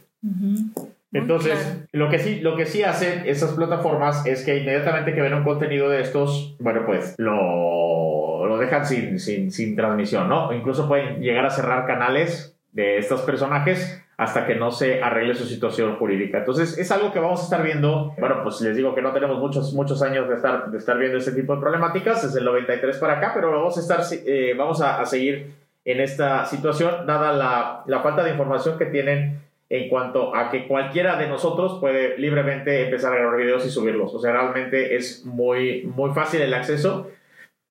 [1.13, 5.33] Entonces, lo, que sí, lo que sí hacen esas plataformas es que inmediatamente que ven
[5.33, 10.53] un contenido de estos, bueno, pues lo, lo dejan sin, sin, sin transmisión, ¿no?
[10.53, 15.45] incluso pueden llegar a cerrar canales de estos personajes hasta que no se arregle su
[15.45, 16.37] situación jurídica.
[16.37, 18.13] Entonces, es algo que vamos a estar viendo.
[18.19, 21.17] Bueno, pues les digo que no tenemos muchos, muchos años de estar, de estar viendo
[21.17, 24.79] este tipo de problemáticas, desde el 93 para acá, pero vamos a, estar, eh, vamos
[24.79, 29.39] a, a, seguir en esta situación, dada la, la falta de información que tienen
[29.71, 34.13] en cuanto a que cualquiera de nosotros puede libremente empezar a grabar videos y subirlos.
[34.13, 37.09] O sea, realmente es muy, muy fácil el acceso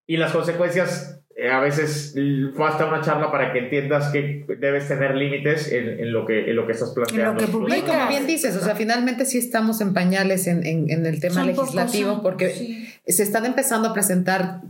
[0.09, 2.15] y las consecuencias eh, a veces
[2.57, 6.67] basta una charla para que entiendas que debes tener límites en, lo, que, en lo
[6.67, 7.47] que estás planteando.
[7.47, 12.23] como bien dices, o sea, finalmente sí estamos en pañales en, en el tema legislativo
[12.23, 14.63] porque se están empezando a presentar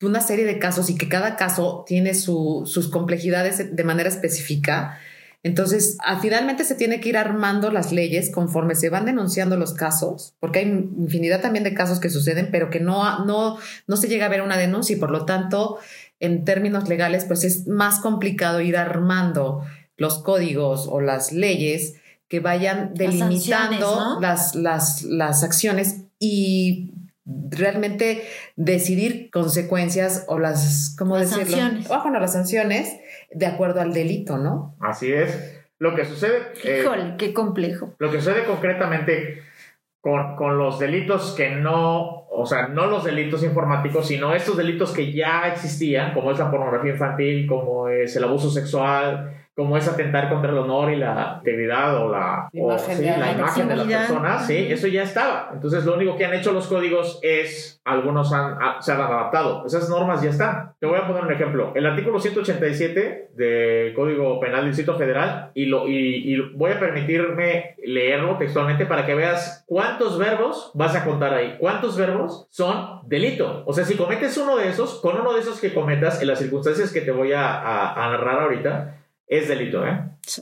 [0.00, 4.98] una serie de casos y que cada caso tiene su, sus complejidades de manera específica
[5.42, 10.34] entonces, finalmente se tiene que ir armando las leyes conforme se van denunciando los casos,
[10.38, 14.26] porque hay infinidad también de casos que suceden, pero que no, no, no se llega
[14.26, 15.78] a ver una denuncia y por lo tanto,
[16.18, 19.64] en términos legales, pues es más complicado ir armando
[19.96, 21.94] los códigos o las leyes
[22.28, 26.92] que vayan delimitando las, las, las acciones y
[27.26, 28.22] realmente
[28.56, 31.56] decidir consecuencias o las, ¿cómo Las decirlo?
[31.56, 31.90] sanciones.
[31.90, 32.96] Ah, bueno, las sanciones
[33.32, 34.76] de acuerdo al delito, ¿no?
[34.80, 35.58] Así es.
[35.78, 36.38] Lo que sucede...
[36.64, 37.94] eh, Híjole, qué complejo.
[37.98, 39.42] Lo que sucede concretamente
[40.00, 44.92] con, con los delitos que no, o sea, no los delitos informáticos, sino estos delitos
[44.92, 49.86] que ya existían, como es la pornografía infantil, como es el abuso sexual, como es
[49.86, 53.32] atentar contra el honor y la integridad o la, La o, imagen sí, de la
[53.32, 55.50] imagen de las personas, sí, eso ya estaba.
[55.52, 59.66] Entonces, lo único que han hecho los códigos es, algunos han, ah, se han adaptado.
[59.66, 60.72] Esas normas ya están.
[60.80, 61.72] Te voy a poner un ejemplo.
[61.74, 66.80] El artículo 187 del Código Penal del Distrito Federal, y, lo, y, y voy a
[66.80, 71.56] permitirme leerlo textualmente para que veas cuántos verbos vas a contar ahí.
[71.58, 73.62] ¿Cuántos verbos son delito?
[73.66, 76.38] O sea, si cometes uno de esos, con uno de esos que cometas en las
[76.38, 78.96] circunstancias que te voy a, a- a narrar ahorita,
[79.30, 79.96] es delito, ¿eh?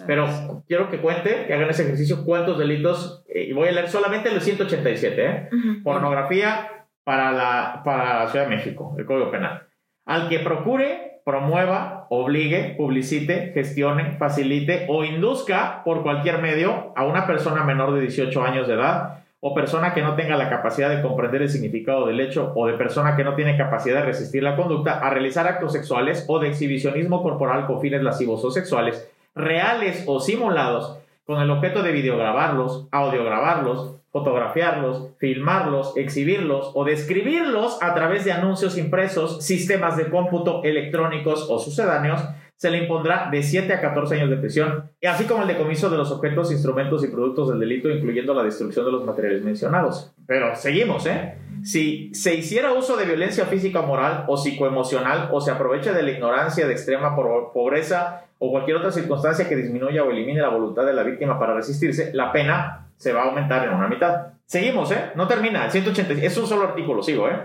[0.07, 3.89] Pero quiero que cuente, que hagan ese ejercicio, cuántos delitos, eh, y voy a leer
[3.89, 5.49] solamente los 187, ¿eh?
[5.53, 5.83] Ujú.
[5.83, 9.67] Pornografía para la, para la Ciudad de México, el Código Penal.
[10.07, 17.27] Al que procure, promueva, obligue, publicite, gestione, facilite o induzca por cualquier medio a una
[17.27, 21.01] persona menor de 18 años de edad o persona que no tenga la capacidad de
[21.01, 24.57] comprender el significado del hecho o de persona que no tiene capacidad de resistir la
[24.57, 30.05] conducta a realizar actos sexuales o de exhibicionismo corporal con fines lascivos o sexuales, reales
[30.07, 38.25] o simulados, con el objeto de videograbarlos, audiograbarlos, fotografiarlos, filmarlos, exhibirlos o describirlos a través
[38.25, 42.23] de anuncios impresos, sistemas de cómputo electrónicos o sucedáneos,
[42.59, 45.89] se le impondrá de 7 a 14 años de prisión, y así como el decomiso
[45.89, 50.13] de los objetos, instrumentos y productos del delito, incluyendo la destrucción de los materiales mencionados.
[50.27, 51.37] Pero seguimos, ¿eh?
[51.63, 56.11] Si se hiciera uso de violencia física moral o psicoemocional o se aprovecha de la
[56.11, 60.85] ignorancia de extrema po- pobreza o cualquier otra circunstancia que disminuya o elimine la voluntad
[60.85, 64.29] de la víctima para resistirse, la pena se va a aumentar en una mitad.
[64.47, 65.11] Seguimos, ¿eh?
[65.15, 65.65] No termina.
[65.65, 67.37] El 180, es un solo artículo, sigo, ¿eh?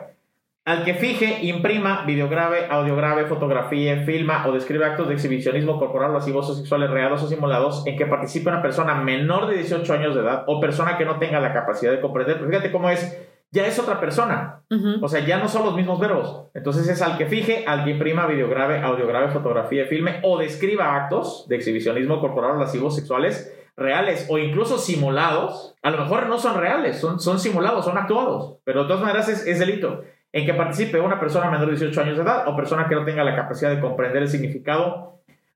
[0.66, 6.57] Al que fije, imprima, videograve, audiograve, fotografíe, filma o describe actos de exhibicionismo corporal, lascivosos,
[6.57, 10.45] sexuales, reales o simulados en que participe una persona menor de 18 años de edad
[10.47, 12.38] o persona que no tenga la capacidad de comprender.
[12.38, 14.61] Pero fíjate cómo es, ya es otra persona.
[15.01, 16.47] O sea, ya no son los mismos verbos.
[16.53, 21.45] Entonces es al que fije, al que imprima, videograve, audiograve, fotografía, filme o describa actos
[21.49, 25.76] de exhibicionismo corporal, lascivos, sexuales, reales o incluso simulados.
[25.82, 28.57] A lo mejor no son reales, son, son simulados, son actuados.
[28.63, 30.03] Pero de todas maneras es, es delito.
[30.32, 33.05] En que participe una persona menor de 18 años de edad o persona que no
[33.05, 35.13] tenga la capacidad de comprender el significado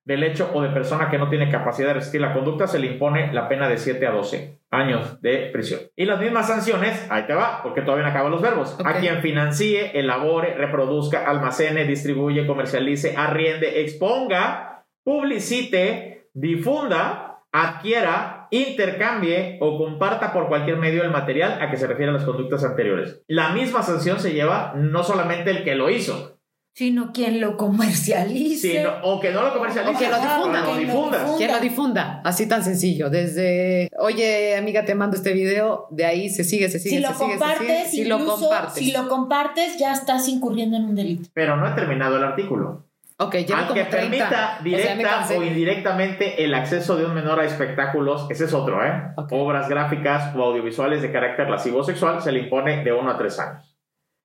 [0.08, 2.88] del hecho o de persona que no tiene capacidad de resistir la conducta, se le
[2.88, 5.82] impone la pena de 7 a 12 años de prisión.
[5.98, 8.78] Y las mismas sanciones, ahí te va, porque todavía no acaban los verbos.
[8.86, 19.78] A quien financie, elabore, reproduzca, almacene, distribuye, comercialice, arriende, exponga, publicite, difunda, adquiera, intercambie o
[19.78, 23.22] comparta por cualquier medio el material a que se refieren las conductas anteriores.
[23.28, 26.36] La misma sanción se lleva no solamente el que lo hizo,
[26.74, 28.72] Sino quien lo comercialice.
[28.78, 30.62] sino, o que no lo comercialice, O que lo difunda.
[30.64, 31.26] Que lo difunda.
[31.38, 32.22] ¿Quién lo difunda?
[32.24, 33.10] Así tan sencillo.
[33.10, 37.10] Desde, oye, amiga, te mando este video, de ahí se sigue, se sigue, si se
[37.10, 38.04] lo sigue, se compartes, sigue.
[38.04, 38.74] Si lo compartes.
[38.76, 41.28] si lo compartes, ya estás incurriendo en un delito.
[41.34, 42.87] Pero no he terminado el artículo.
[43.20, 44.00] Ok, llevo Al como que 30.
[44.00, 48.46] permita O sea, me directa o indirectamente el acceso de un menor a espectáculos, ese
[48.46, 49.12] es otro, ¿eh?
[49.32, 53.40] Obras gráficas o audiovisuales de carácter lascivo sexual se le impone de 1 a 3
[53.40, 53.67] años.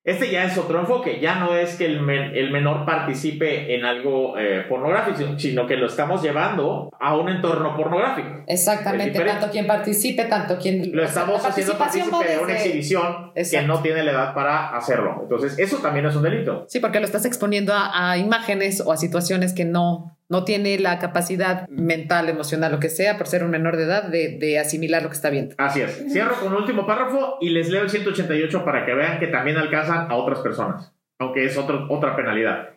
[0.04, 3.84] Este ya es otro enfoque, ya no es que el, men- el menor participe en
[3.84, 8.42] algo eh, pornográfico, sino- que lo estamos llevando a un entorno pornográfico.
[8.48, 10.90] Exactamente, tanto quien participe, tanto quien...
[10.94, 15.20] Lo estamos la haciendo partícipe de una exhibición que no tiene la edad para hacerlo.
[15.22, 16.64] Entonces, eso también es un delito.
[16.68, 20.78] Sí, porque lo estás exponiendo a, a imágenes o a situaciones que no, no tiene
[20.78, 24.58] la capacidad mental, emocional, lo que sea, por ser un menor de edad, de, de
[24.58, 25.54] asimilar lo que está viendo.
[25.58, 26.04] Así es.
[26.10, 29.58] Cierro con un último párrafo y les leo el 188 para que vean que también
[29.58, 32.70] alcanzan a otras personas, aunque es otro- otra penalidad.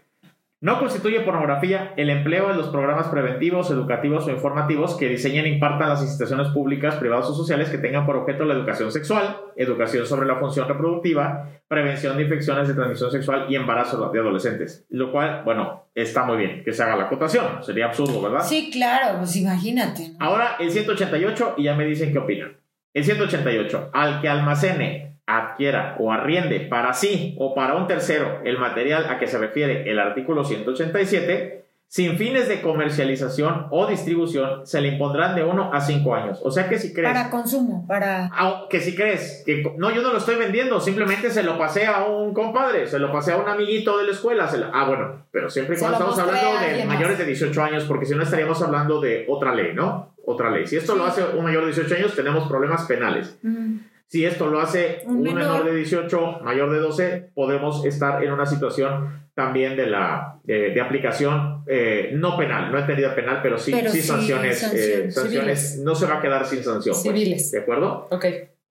[0.65, 5.49] No constituye pornografía el empleo de los programas preventivos, educativos o informativos que diseñen e
[5.49, 10.07] impartan las instituciones públicas, privadas o sociales que tengan por objeto la educación sexual, educación
[10.07, 14.87] sobre la función reproductiva, prevención de infecciones de transmisión sexual y embarazo de adolescentes.
[14.89, 17.63] Lo cual, bueno, está muy bien que se haga la acotación.
[17.63, 18.43] Sería absurdo, ¿verdad?
[18.43, 20.13] Sí, claro, pues imagínate.
[20.13, 20.25] ¿no?
[20.25, 22.57] Ahora el 188 y ya me dicen qué opinan.
[22.91, 28.57] El 188, al que almacene, adquiera o arriende para sí o para un tercero el
[28.59, 34.81] material a que se refiere el artículo 187, sin fines de comercialización o distribución, se
[34.81, 36.41] le impondrán de 1 a 5 años.
[36.43, 37.13] O sea que si crees...
[37.13, 38.29] Para consumo, para...
[38.33, 41.85] Ah, que si crees que no, yo no lo estoy vendiendo, simplemente se lo pasé
[41.85, 44.47] a un compadre, se lo pasé a un amiguito de la escuela.
[44.47, 47.83] se lo- ah, bueno, pero siempre y cuando estamos hablando de mayores de 18 años,
[47.85, 50.13] porque si no estaríamos hablando de otra ley, ¿no?
[50.25, 50.65] Otra ley.
[50.67, 53.37] Si esto lo hace un mayor de 18 años, tenemos problemas penales.
[53.43, 53.75] Mm.
[54.07, 55.65] Si esto lo hace Un menor.
[55.65, 60.79] de 18, mayor de 12, podemos estar en una situación también de la de, de
[60.81, 65.11] aplicación eh, no penal, no entendida penal, pero sí, Pero sí sí, sanciones, sanción- eh,
[65.11, 65.79] sanciones.
[65.83, 66.93] No se va a quedar sin sanción.
[66.93, 67.51] pues, Civiles.
[67.51, 68.07] ¿De acuerdo?
[68.11, 68.25] Ok.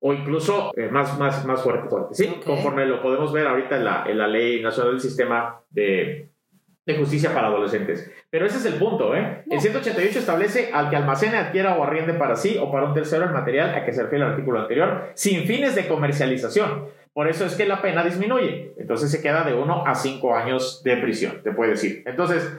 [0.07, 2.15] o incluso eh, más, más, más fuerte, fuerte.
[2.15, 6.29] Sí, conforme lo podemos ver ahorita en la, en la Ley Nacional del Sistema de,
[6.87, 8.11] de Justicia para Adolescentes.
[8.31, 9.45] Pero ese es el punto, ¿eh?
[9.51, 13.25] El 188 establece al que almacene, adquiera o arriende para sí o para un tercero
[13.25, 16.89] el material a que se refiere el artículo anterior, sin fines de comercialización.
[17.15, 18.75] Por eso es que la pena disminuye.
[18.77, 22.03] Entonces se queda de 1 a 5 años de prisión, te puede decir.
[22.07, 22.53] Entonces,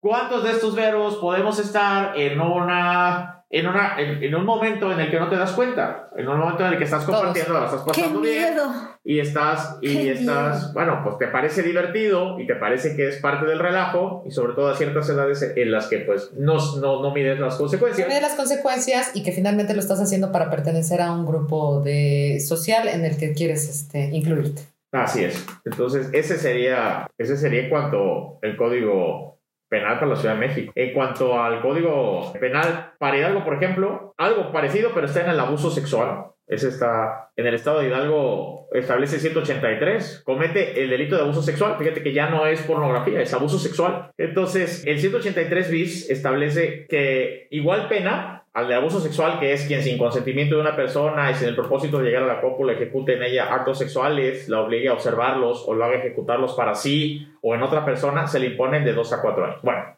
[0.00, 3.36] ¿cuántos de estos verbos podemos estar en una...
[3.52, 6.38] En, una, en, en un momento en el que no te das cuenta, en un
[6.38, 8.72] momento en el que estás compartiendo, la estás ¡Qué pasando bien, miedo!
[9.02, 13.16] y estás, y Qué estás, bueno, pues te parece divertido y te parece que es
[13.16, 17.02] parte del relajo y sobre todo a ciertas edades en las que pues no, no,
[17.02, 18.06] no mides las Se consecuencias.
[18.06, 22.38] mide las consecuencias y que finalmente lo estás haciendo para pertenecer a un grupo de
[22.38, 24.62] social en el que quieres este, incluirte.
[24.92, 25.44] Así es.
[25.64, 29.39] Entonces, ese sería, ese sería cuanto el código
[29.70, 30.72] penal para la Ciudad de México.
[30.74, 35.40] En cuanto al código penal para Hidalgo, por ejemplo, algo parecido, pero está en el
[35.40, 36.26] abuso sexual.
[36.46, 41.76] Ese está en el estado de Hidalgo, establece 183, comete el delito de abuso sexual.
[41.78, 44.10] Fíjate que ya no es pornografía, es abuso sexual.
[44.18, 49.82] Entonces, el 183 bis establece que igual pena al de abuso sexual, que es quien
[49.82, 53.14] sin consentimiento de una persona y sin el propósito de llegar a la cópula ejecute
[53.14, 57.54] en ella actos sexuales, la obligue a observarlos o lo haga ejecutarlos para sí o
[57.54, 59.58] en otra persona, se le imponen de 2 a 4 años.
[59.62, 59.96] Bueno,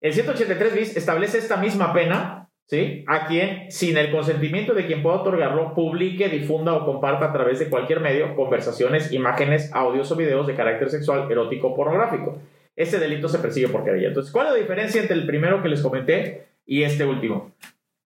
[0.00, 3.04] el 183 bis establece esta misma pena, ¿sí?
[3.06, 7.58] A quien, sin el consentimiento de quien pueda otorgarlo, publique, difunda o comparta a través
[7.58, 12.38] de cualquier medio conversaciones, imágenes, audios o videos de carácter sexual, erótico o pornográfico.
[12.76, 14.08] Este delito se persigue por querella.
[14.08, 17.52] Entonces, ¿cuál es la diferencia entre el primero que les comenté y este último?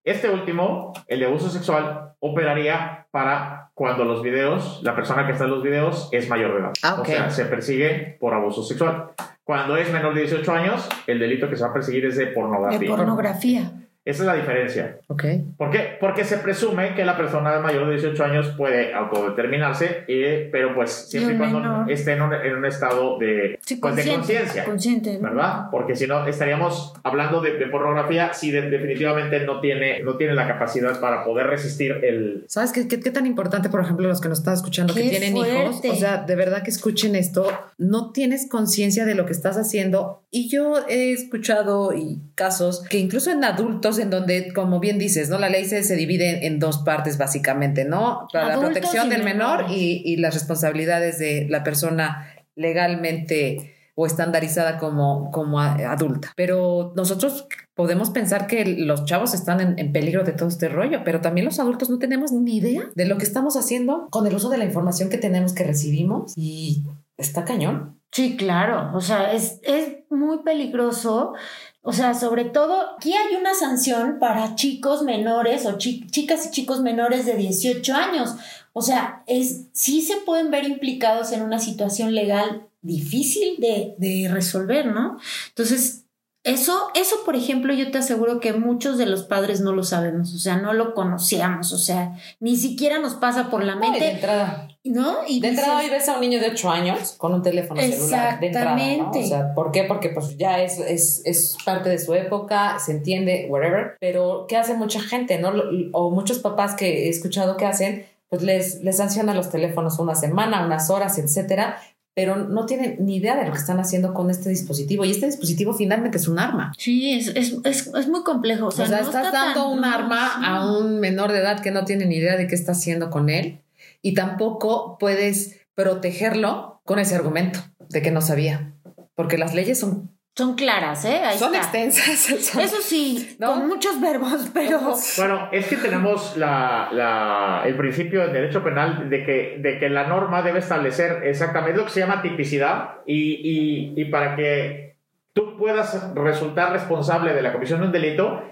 [0.04, 5.44] Este último, el de abuso sexual, operaría para cuando los videos, la persona que está
[5.44, 6.72] en los videos es mayor de edad.
[6.82, 6.98] Ah.
[7.00, 9.10] O sea, se persigue por abuso sexual.
[9.44, 12.26] Cuando es menor de 18 años, el delito que se va a perseguir es de
[12.26, 13.72] De pornografía.
[14.08, 14.98] Esa es la diferencia.
[15.08, 15.24] Ok.
[15.58, 15.96] ¿Por qué?
[16.00, 20.90] Porque se presume que la persona mayor de 18 años puede autodeterminarse, eh, pero pues
[21.10, 21.90] siempre Y cuando menor.
[21.92, 24.16] esté en un, en un estado de, Sí, pues, de consciente.
[24.16, 24.64] conciencia.
[24.64, 25.12] Consciente.
[25.18, 25.28] ¿no?
[25.28, 25.64] ¿verdad?
[25.70, 30.34] Porque si no, estaríamos hablando de, de pornografía si de- definitivamente no tiene, no tiene
[30.34, 32.44] la capacidad para poder resistir el...
[32.48, 35.36] ¿Sabes qué, qué, qué tan importante, por ejemplo, los que nos están escuchando que tienen
[35.36, 35.80] hijos?
[35.90, 37.46] O sea, de verdad que escuchen esto.
[37.76, 40.22] No tienes conciencia de lo que estás haciendo.
[40.30, 45.30] Y yo he escuchado y casos que incluso en adultos, en donde, como bien dices,
[45.30, 45.38] ¿no?
[45.38, 48.28] La ley se, se divide en, dos partes, básicamente, ¿no?
[48.32, 54.78] Para la protección del menor y, y las responsabilidades de la persona legalmente o estandarizada
[54.78, 56.32] como, como adulta.
[56.36, 61.00] Pero nosotros podemos pensar que los chavos están en, en peligro de todo este rollo,
[61.04, 64.36] pero también los adultos no tenemos ni idea de lo que estamos haciendo con el
[64.36, 66.84] uso de la información que tenemos, que recibimos y
[67.18, 68.00] está cañón.
[68.10, 68.90] Sí, claro.
[68.96, 71.34] O sea, es, es muy peligroso.
[71.82, 76.50] O sea, sobre todo, aquí hay una sanción para chicos menores o chi- chicas y
[76.50, 78.34] chicos menores de 18 años.
[78.72, 84.28] O sea, es, sí se pueden ver implicados en una situación legal difícil de, de
[84.32, 85.18] resolver, ¿no?
[85.48, 86.04] Entonces,
[86.44, 90.32] eso, eso, por ejemplo, yo te aseguro que muchos de los padres no lo sabemos,
[90.34, 94.68] o sea, no lo conocíamos, o sea, ni siquiera nos pasa por la mente, entrada,
[94.88, 95.18] ¿no?
[95.26, 98.40] Y de entrada hoy ves a un niño de 8 años con un teléfono celular
[98.40, 98.82] de entrada, ¿no?
[98.82, 99.24] Exactamente.
[99.24, 99.84] O sea, ¿por qué?
[99.84, 104.56] Porque pues ya es, es, es parte de su época, se entiende, whatever, pero ¿qué
[104.56, 105.52] hace mucha gente, no?
[105.92, 110.14] O muchos papás que he escuchado que hacen, pues les, les sancionan los teléfonos una
[110.14, 111.78] semana, unas horas, etcétera,
[112.14, 115.04] pero no tienen ni idea de lo que están haciendo con este dispositivo.
[115.04, 116.72] Y este dispositivo finalmente es un arma.
[116.76, 118.64] Sí, es, es, es, es muy complejo.
[118.64, 120.42] O O sea, sea, no estás está dando tan- un no, arma sí.
[120.44, 123.30] a un menor de edad que no tiene ni idea de qué está haciendo con
[123.30, 123.60] él
[124.02, 128.72] y tampoco puedes protegerlo con ese argumento de que no sabía,
[129.14, 131.20] porque las leyes son, Son claras, ¿eh?
[131.24, 131.64] Ahí son está.
[131.82, 132.18] extensas.
[132.44, 133.54] son- Eso sí, ¿No?
[133.54, 134.80] con muchos verbos, pero...
[135.16, 139.88] Bueno, es que tenemos la, la- el principio del derecho penal de que, de que
[139.88, 144.96] la norma debe establecer exactamente lo que se llama tipicidad y, y- y para que
[145.32, 148.42] tú puedas resultar responsable de la comisión de un delito,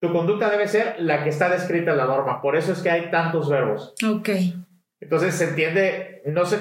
[0.00, 2.40] tu conducta debe ser la que está descrita en la norma.
[2.42, 3.94] Por eso es que hay tantos verbos.
[4.08, 4.28] Ok.
[5.04, 6.56] Entonces se entiende, no se,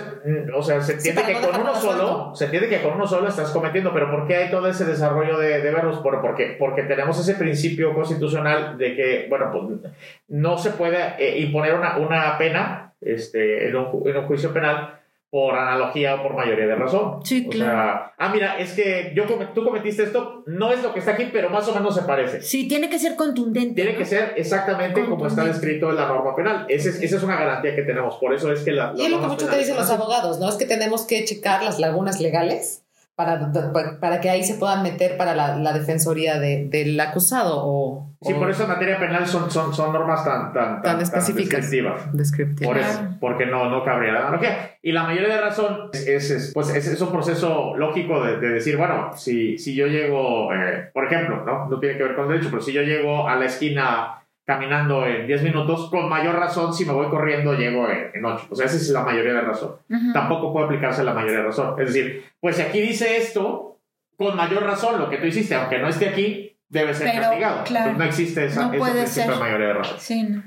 [0.53, 3.27] o sea, se entiende que no con uno solo, se entiende que con uno solo
[3.29, 6.03] estás cometiendo, pero ¿por qué hay todo ese desarrollo de, de verbos?
[6.03, 9.93] Bueno, porque, porque tenemos ese principio constitucional de que, bueno, pues
[10.27, 14.53] no se puede eh, imponer una, una pena este, en, un, ju- en un juicio
[14.53, 14.99] penal
[15.33, 17.25] por analogía o por mayoría de razón.
[17.25, 17.71] Sí, o claro.
[17.71, 21.13] sea, ah, mira, es que yo come- tú cometiste esto, no es lo que está
[21.13, 22.43] aquí, pero más o menos se parece.
[22.43, 23.73] Sí, tiene que ser contundente.
[23.73, 23.97] Tiene ¿no?
[23.97, 26.67] que ser exactamente como está descrito en la norma penal.
[26.69, 28.17] Ese es- esa es una garantía que tenemos.
[28.17, 28.93] Por eso es que la.
[28.95, 30.47] Y las es lo que normas mucho te dicen los abogados, ¿no?
[30.49, 32.82] Es que tenemos que checar las lagunas legales
[33.15, 33.51] para,
[33.99, 38.09] para que ahí se puedan meter para la, la defensoría de- del acusado o...
[38.21, 41.69] Sí, o por eso en materia penal son, son, son normas tan, tan, Tan específicas.
[41.69, 42.13] descriptivas.
[42.17, 42.67] descriptivas.
[42.67, 44.77] Por eso, porque no, no cabría la analogía.
[44.81, 48.39] Y la mayoría de razón es, es- es, pues es, es un proceso lógico de,
[48.39, 51.67] de decir, bueno, si, si yo llego, eh, por ejemplo, ¿no?
[51.69, 55.25] no tiene que ver con derecho, pero si yo llego a la esquina caminando en
[55.25, 58.47] 10 minutos, con mayor razón, si me voy corriendo, llego en, en 8.
[58.49, 59.75] O sea, esa es la mayoría de razón.
[60.13, 61.79] Tampoco puede aplicarse la mayoría de razón.
[61.79, 63.79] Es decir, pues si aquí dice esto,
[64.17, 67.63] con mayor razón, lo que tú hiciste, aunque no esté aquí, debe ser Pero, castigado.
[67.63, 69.35] claro, Entonces, no existe esa, no ese puede ser.
[69.37, 69.97] mayoría de razón.
[69.99, 70.43] Sí, no.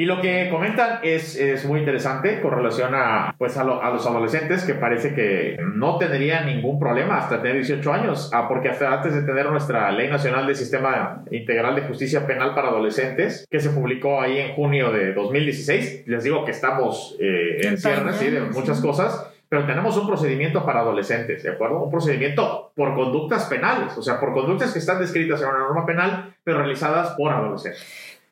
[0.00, 3.90] Y lo que comentan es, es muy interesante con relación a, pues a, lo- a
[3.90, 8.68] los adolescentes que parece que no tendrían ningún problema hasta tener 18 años, ah, porque
[8.68, 13.44] hasta antes de tener nuestra Ley Nacional de Sistema Integral de Justicia Penal para Adolescentes,
[13.50, 18.12] que se publicó ahí en junio de 2016, les digo que estamos eh, en cierre
[18.12, 21.82] sí, de muchas cosas, pero tenemos un procedimiento para adolescentes, ¿de acuerdo?
[21.82, 25.84] Un procedimiento por conductas penales, o sea, por conductas que están descritas en una norma
[25.84, 27.84] penal, pero realizadas por adolescentes.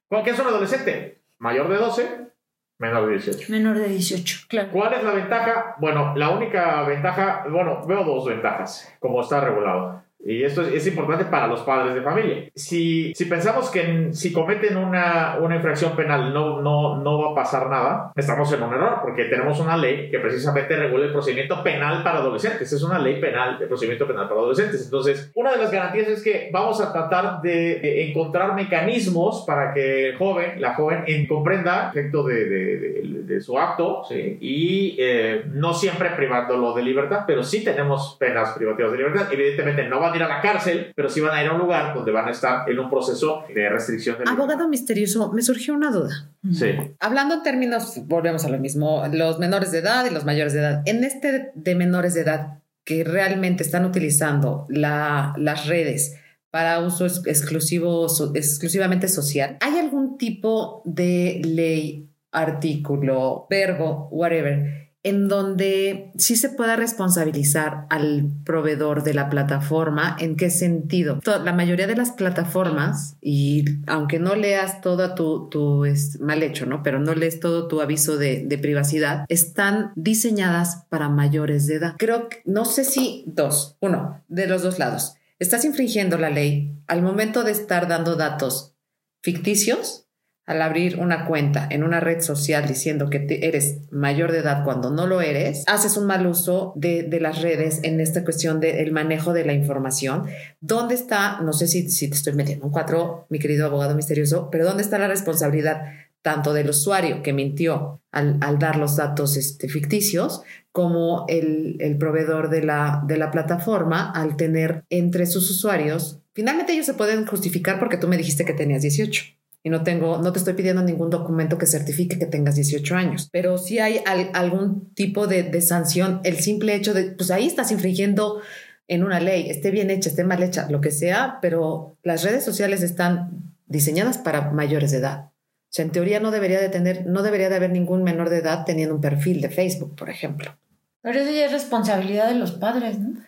[0.08, 1.15] ¿Con qué es un adolescente?
[1.38, 2.30] Mayor de 12,
[2.78, 3.52] menor de 18.
[3.52, 4.70] Menor de 18, claro.
[4.72, 5.76] ¿Cuál es la ventaja?
[5.78, 10.02] Bueno, la única ventaja, bueno, veo dos ventajas, como está regulado.
[10.28, 12.48] Y esto es, es importante para los padres de familia.
[12.54, 17.32] Si, si pensamos que en- si cometen una, una infracción penal no, no, no va
[17.32, 21.12] a pasar nada, estamos en un error, porque tenemos una ley que precisamente regula el
[21.12, 22.72] procedimiento penal para adolescentes.
[22.72, 24.84] Es una ley penal, de procedimiento penal para adolescentes.
[24.84, 29.72] Entonces, una de las garantías es que vamos a tratar de, de encontrar mecanismos para
[29.72, 34.38] que el joven, la joven, en- comprenda el efecto de, de- de- su acto ¿sí?
[34.40, 39.26] y eh, no siempre privándolo de libertad, pero sí tenemos penas privativas de libertad.
[39.30, 41.58] Evidentemente no van a ir a la cárcel, pero sí van a ir a un
[41.60, 44.42] lugar donde van a estar en un proceso de restricción de libertad.
[44.42, 46.30] Abogado misterioso, me surgió una duda.
[46.52, 46.72] Sí.
[47.00, 50.60] Hablando en términos, volvemos a lo mismo, los menores de edad y los mayores de
[50.60, 50.82] edad.
[50.86, 56.16] En este de menores de edad que realmente están utilizando la- las redes
[56.50, 64.85] para uso ex- exclusivo, so- exclusivamente social, ¿hay algún tipo de ley, artículo, verbo, whatever,
[65.06, 70.16] en donde sí se pueda responsabilizar al proveedor de la plataforma.
[70.18, 71.20] ¿En qué sentido?
[71.24, 75.84] La mayoría de las plataformas, y aunque no leas todo tu, tu
[76.18, 76.82] mal hecho, ¿no?
[76.82, 81.94] Pero no lees todo tu aviso de, de privacidad, están diseñadas para mayores de edad.
[81.98, 85.14] Creo que, no sé si dos, uno, de los dos lados.
[85.38, 88.74] Estás infringiendo la ley al momento de estar dando datos
[89.22, 90.05] ficticios
[90.46, 94.64] al abrir una cuenta en una red social diciendo que te- eres mayor de edad
[94.64, 98.60] cuando no lo eres, haces un mal uso de, de las redes en esta cuestión
[98.60, 100.26] del manejo de la información.
[100.60, 104.48] ¿Dónde está, no sé si, si te estoy metiendo un cuatro, mi querido abogado misterioso,
[104.50, 105.82] pero dónde está la responsabilidad
[106.22, 110.42] tanto del usuario que mintió al, al dar los datos este, ficticios,
[110.72, 116.72] como el, el proveedor de la, de la plataforma al tener entre sus usuarios, finalmente
[116.72, 119.24] ellos se pueden justificar porque tú me dijiste que tenías 18
[119.66, 123.28] y no tengo, no te estoy pidiendo ningún documento que certifique que tengas 18 años,
[123.32, 127.72] pero si hay al- algún tipo de, sanción, el simple hecho de, pues ahí estás
[127.72, 128.40] infringiendo
[128.86, 132.44] en una ley, esté bien hecha, esté mal hecha, lo que sea, pero las redes
[132.44, 135.30] sociales están diseñadas para mayores de edad.
[135.32, 135.32] O
[135.70, 138.64] sea, en teoría no debería de tener, no debería de haber ningún menor de edad
[138.66, 140.56] teniendo un perfil de Facebook, por ejemplo.
[141.02, 143.20] Pero eso ya es responsabilidad de los padres, ¿no?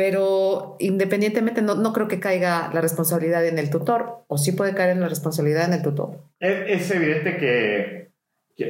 [0.00, 4.74] Pero independientemente, no, no creo que caiga la responsabilidad en el tutor, o sí puede
[4.74, 6.22] caer en la responsabilidad en el tutor.
[6.38, 8.10] Es, evidente que,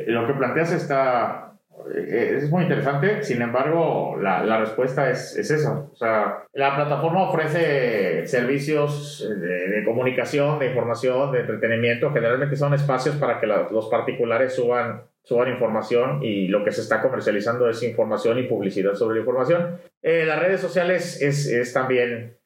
[0.08, 1.49] lo que planteas está
[1.94, 5.78] es muy interesante, sin embargo, la, la respuesta es, es esa.
[5.92, 12.74] O sea, la plataforma ofrece servicios de, de comunicación, de información, de entretenimiento, generalmente son
[12.74, 17.68] espacios para que la- los particulares suban, suban información y lo que se está comercializando
[17.68, 19.78] es información y publicidad sobre la información.
[20.02, 22.36] Eh, las redes sociales es, es también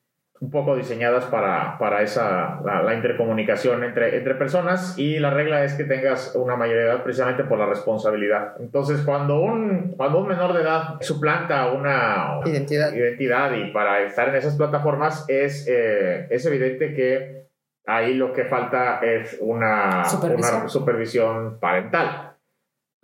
[0.40, 5.64] un poco diseñadas para, para esa, la, la intercomunicación entre, entre personas y la regla
[5.64, 8.54] es que tengas una mayoría de edad precisamente por la responsabilidad.
[8.58, 12.92] Entonces, cuando un, cuando un menor de edad suplanta una Identidad.
[12.92, 17.46] identidad y para estar en esas plataformas, es, eh, es evidente que
[17.86, 20.56] ahí lo que falta es una Supervisión.
[20.60, 22.33] una supervisión parental.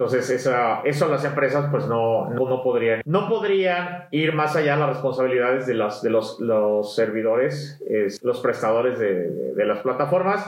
[0.01, 4.73] Entonces, esa, eso las empresas pues no, no, no podrían, no podrían ir más allá
[4.73, 9.65] de las responsabilidades de los, de los, los servidores, es, los prestadores de, de- de
[9.67, 10.43] las plataformas,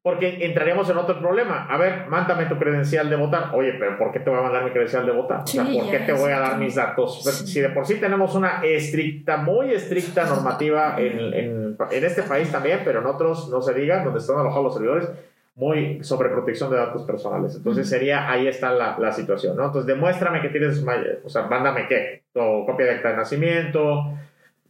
[0.00, 1.66] Porque entraríamos en otro problema.
[1.68, 3.50] A ver, mándame tu credencial de votar.
[3.54, 5.40] Oye, pero ¿por qué te voy a mandar mi credencial de votar?
[5.42, 7.22] o sea, Sí, ¿por qué te voy a dar mis datos?
[7.24, 7.46] Sí.
[7.46, 12.50] Si de por sí tenemos una estricta, muy estricta normativa en, en, en este país
[12.50, 15.10] también, pero en otros no se diga, donde están alojados los servidores,
[15.58, 17.56] muy sobre protección de datos personales.
[17.56, 19.66] Entonces sería, ahí está la, la situación, ¿no?
[19.66, 20.84] Entonces demuéstrame que tienes,
[21.24, 24.14] o sea, mándame qué, tu copia de acta de nacimiento.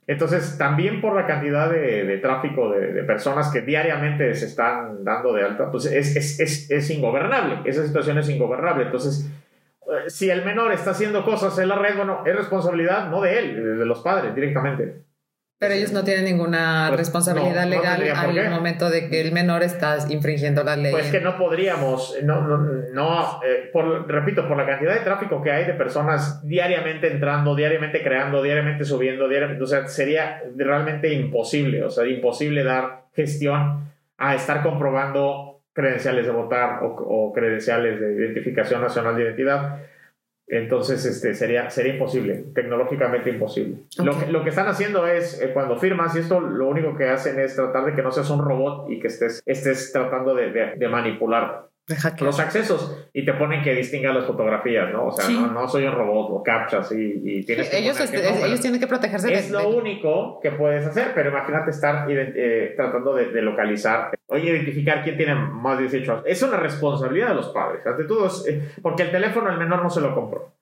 [0.06, 5.04] Entonces también por la cantidad de, de tráfico de, de personas que diariamente se están
[5.04, 8.84] dando de alta, pues es, es, es, es ingobernable, esa situación es ingobernable.
[8.84, 9.30] Entonces,
[9.82, 13.38] eh, si el menor está haciendo cosas en la red, bueno, es responsabilidad no de
[13.38, 15.07] él, de los padres directamente.
[15.58, 18.40] Pero ellos no tienen ninguna Pues, responsabilidad no, no legal qué.
[18.40, 20.92] al momento de que el menor está infringiendo la ley.
[20.92, 25.42] Pues que no podríamos, no, no, no eh, por, repito, por la cantidad de tráfico
[25.42, 31.12] que hay de personas diariamente entrando, diariamente creando, diariamente subiendo, diariamente, o sea, sería realmente
[31.12, 38.00] imposible, o sea, imposible dar gestión a estar comprobando credenciales de votar o, o credenciales
[38.00, 39.78] de identificación nacional de identidad.
[40.50, 43.80] Entonces, este, sería, sería imposible, tecnológicamente imposible.
[44.02, 47.08] Lo, que, lo que están haciendo es, eh, cuando firmas, y esto lo único que
[47.08, 50.50] hacen es tratar de que no seas un robot y que estés, estés tratando de,
[50.50, 51.66] de- de manipular.
[52.20, 55.06] Los accesos y te ponen que distinga las fotografías, ¿no?
[55.06, 55.34] O sea, Sí.
[55.34, 58.34] no, no soy un robot o captchas y, y tienes que ellos, que este, no,
[58.34, 61.70] pero ellos tienen que protegerse es de, lo de- único que puedes hacer, pero imagínate
[61.70, 66.24] estar eh, tratando de, de localizar, oye, identificar quién tiene más de 18 años.
[66.26, 69.82] Es una responsabilidad de los padres, ante todo, es, eh, porque el teléfono el menor
[69.82, 70.52] no se lo compró.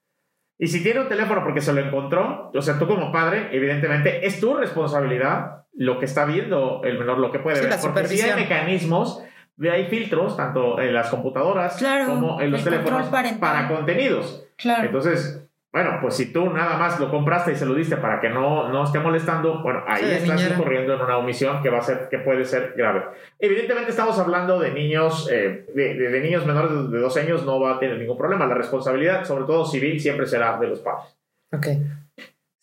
[0.59, 4.25] Y si tiene un teléfono porque se lo encontró, o sea, tú como padre, evidentemente,
[4.25, 7.71] es tu responsabilidad lo que está viendo el menor, lo que puede Sí, ver.
[7.75, 9.21] la Porque si hay mecanismos,
[9.57, 13.07] de hay filtros, tanto en las computadoras Claro, como en los el teléfonos,
[13.39, 14.45] para contenidos.
[14.55, 14.85] Claro.
[14.85, 15.43] Entonces,
[15.73, 18.69] bueno, pues si tú nada más lo compraste y se lo diste para que no,
[18.69, 22.07] no esté molestando, bueno, ahí Sí, estás incurriendo en una omisión que va a ser,
[22.09, 23.03] que puede ser grave.
[23.37, 27.45] Evidentemente estamos hablando de niños, eh, de, de- de niños menores de, de 12 años
[27.45, 28.45] no va a tener ningún problema.
[28.47, 31.17] La responsabilidad, sobre todo civil, siempre será de los padres.
[31.51, 31.67] Ok.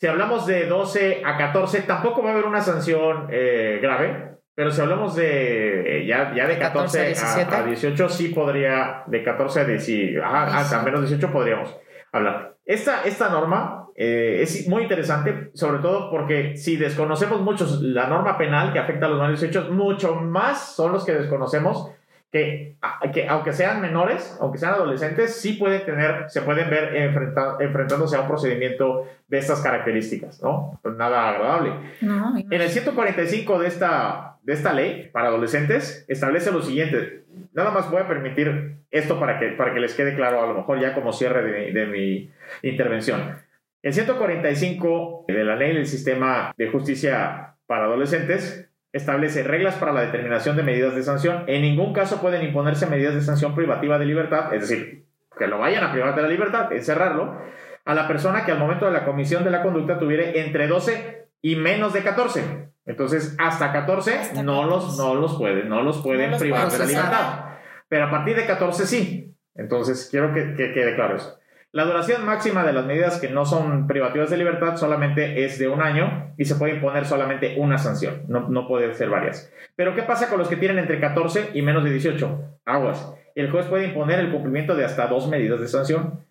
[0.00, 4.33] Si hablamos de 12 a 14, tampoco va a haber una sanción eh, grave.
[4.54, 7.54] Pero si hablamos de eh, ya, ya de 14 a, 17.
[7.56, 11.76] a 18, sí podría, de 14 a 10, ajá, hasta menos 18 podríamos
[12.12, 12.54] hablar.
[12.64, 18.38] Esta, esta norma eh, es muy interesante, sobre todo porque si desconocemos mucho la norma
[18.38, 21.90] penal que afecta a los menores de 18, mucho más son los que desconocemos
[22.32, 26.94] que, a- que aunque sean menores, aunque sean adolescentes, sí pueden tener, se pueden ver
[26.96, 30.80] enfrenta- enfrentándose a un procedimiento de estas características, ¿no?
[30.96, 31.72] Nada agradable.
[32.00, 37.24] No, En el 145 de esta, de esta ley para adolescentes establece lo siguiente.
[37.52, 40.54] Nada más voy a permitir esto para que, para que les quede claro, a lo
[40.54, 42.30] mejor ya como cierre de, mi
[42.62, 43.36] intervención.
[43.82, 50.02] El 145 de la ley del sistema de justicia para adolescentes establece reglas para la
[50.02, 51.44] determinación de medidas de sanción.
[51.48, 55.04] En ningún caso pueden imponerse medidas de sanción privativa de libertad, es decir,
[55.36, 57.40] que lo vayan a privar de la libertad, encerrarlo,
[57.84, 61.28] a la persona que al momento de la comisión de la conducta tuviera entre 12
[61.42, 62.63] y menos de 14.
[62.86, 64.86] Entonces, hasta 14 Hasta no 14.
[64.86, 67.44] los, no los pueden, no los pueden No los privar de la libertad.
[67.88, 69.34] Pero a partir de 14 sí.
[69.54, 71.38] Entonces, quiero que, que quede claro eso.
[71.74, 75.66] La duración máxima de las medidas que no son privativas de libertad solamente es de
[75.66, 79.52] un año y se puede imponer solamente una sanción, no, no puede ser varias.
[79.74, 82.60] Pero ¿qué pasa con los que tienen entre 14 y menos de 18?
[82.64, 83.12] Aguas.
[83.34, 86.24] El juez puede imponer el cumplimiento de hasta dos medidas de sanción.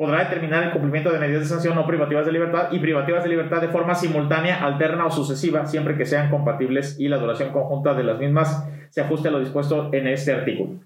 [0.00, 3.28] Podrá determinar el cumplimiento de medidas de sanción no privativas de libertad y privativas de
[3.28, 7.92] libertad de forma simultánea, alterna o sucesiva, siempre que sean compatibles y la duración conjunta
[7.92, 10.80] de las mismas se ajuste a lo dispuesto en este artículo.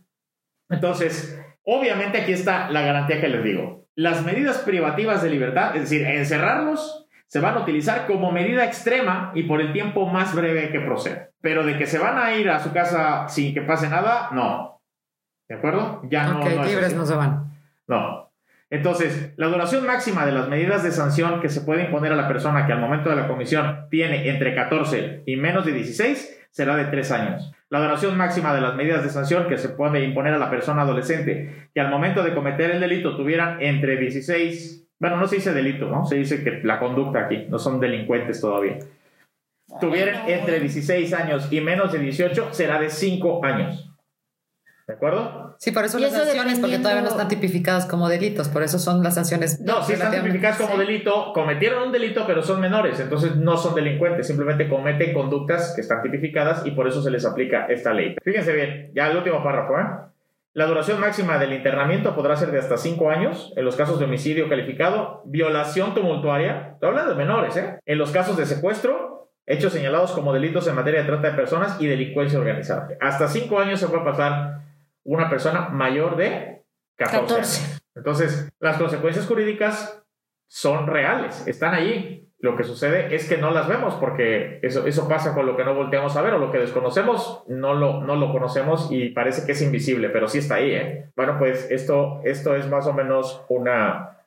[0.68, 3.86] Entonces, obviamente aquí está la garantía que les digo.
[3.94, 9.30] Las medidas privativas de libertad, es decir, encerrarlos, se van a utilizar como medida extrema
[9.36, 11.28] y por el tiempo más breve que proceda.
[11.40, 14.82] Pero de que se van a ir a su casa sin que pase nada, no.
[15.48, 16.02] ¿De acuerdo?
[16.10, 17.52] Ya no, ok, no es libres no se van.
[17.86, 18.23] No.
[18.70, 22.28] Entonces, la duración máxima de las medidas de sanción que se puede imponer a la
[22.28, 26.76] persona que al momento de la comisión tiene entre 14 y menos de 16 será
[26.76, 27.52] de 3 años.
[27.68, 30.82] La duración máxima de las medidas de sanción que se puede imponer a la persona
[30.82, 35.52] adolescente que al momento de cometer el delito tuvieran entre 16, bueno, no se dice
[35.52, 36.06] delito, ¿no?
[36.06, 38.78] Se dice que la conducta aquí, no son delincuentes todavía.
[39.80, 43.93] Tuvieran entre 16 años y menos de 18 será de 5 años.
[44.86, 45.56] ¿De acuerdo?
[45.58, 48.62] Sí, por eso Y las eso sanciones, porque todavía no están tipificadas como delitos, por
[48.62, 49.60] eso son las sanciones.
[49.60, 50.80] No, sí están tipificadas como sí.
[50.80, 55.80] delito, cometieron un delito, pero son menores, entonces no son delincuentes, simplemente cometen conductas que
[55.80, 58.14] están tipificadas y por eso se les aplica esta ley.
[58.22, 59.84] Fíjense bien, ya el último párrafo, ¿eh?
[60.52, 64.04] La duración máxima del internamiento podrá ser de hasta 5 años en los casos de
[64.04, 67.80] homicidio calificado, violación tumultuaria, te hablan de menores, ¿eh?
[67.86, 71.80] En los casos de secuestro hechos señalados como delitos en materia de trata de personas
[71.80, 72.88] y delincuencia organizada.
[73.00, 74.63] Hasta cinco años se puede pasar
[75.04, 76.62] una persona mayor de
[76.96, 77.34] 14.
[77.34, 77.82] años.
[77.94, 80.02] Entonces, las consecuencias jurídicas
[80.48, 82.20] son reales, están allí.
[82.38, 85.64] Lo que sucede es que no las vemos porque eso, eso pasa con lo que
[85.64, 89.46] no volteamos a ver o lo que desconocemos, no lo, no lo conocemos y parece
[89.46, 90.72] que es invisible, pero sí está ahí.
[90.72, 91.10] ¿eh?
[91.16, 94.18] Bueno, pues esto, esto es más o menos una,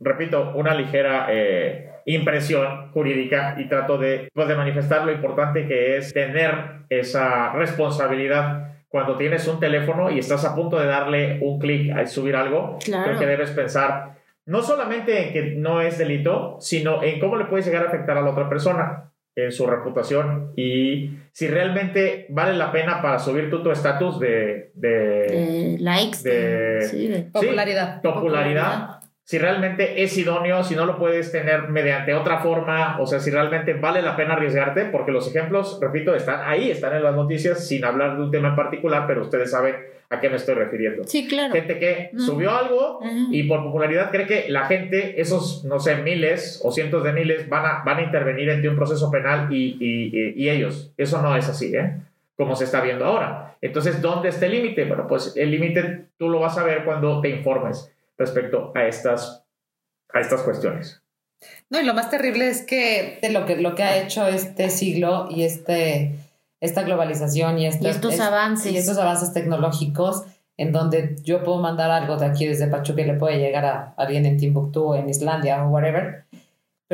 [0.00, 5.98] repito, una ligera eh, impresión jurídica y trato de, pues, de manifestar lo importante que
[5.98, 11.58] es tener esa responsabilidad cuando tienes un teléfono y estás a punto de darle un
[11.58, 16.58] clic a subir algo, creo que debes pensar no solamente en que no es delito,
[16.60, 20.52] sino en cómo le puedes llegar a afectar a la otra persona, en su reputación
[20.54, 28.00] y si realmente vale la pena para subir tu estatus de, de, likes, de, popularidad.
[28.00, 33.20] popularidad si realmente es idóneo, si no lo puedes tener mediante otra forma, o sea,
[33.20, 37.14] si realmente vale la pena arriesgarte, porque los ejemplos, repito, están ahí, están en las
[37.14, 39.76] noticias, sin hablar de un tema en particular, pero ustedes saben
[40.10, 41.04] a qué me estoy refiriendo.
[41.04, 41.54] Sí, claro.
[41.54, 43.00] Gente que subió algo
[43.30, 47.48] y por popularidad cree que la gente, esos, no sé, miles o cientos de miles,
[47.48, 50.92] van a, van a intervenir en un proceso penal y, y, y ellos.
[50.98, 51.94] Eso no es así, ¿eh?
[52.36, 53.56] Como se está viendo ahora.
[53.62, 54.84] Entonces, ¿dónde está el límite?
[54.84, 59.44] Bueno, pues el límite tú lo vas a ver cuando te informes respecto a estas,
[60.12, 61.02] a estas cuestiones.
[61.70, 64.70] No, y lo más terrible es que de lo que, lo que ha hecho este
[64.70, 66.14] siglo y este,
[66.60, 68.72] esta globalización y, estos avances.
[68.72, 70.24] Y estos avances tecnológicos,
[70.56, 73.94] en donde yo puedo mandar algo de aquí desde Pachuca y le puede llegar a
[73.96, 76.23] alguien en Timbuktu en Islandia o whatever,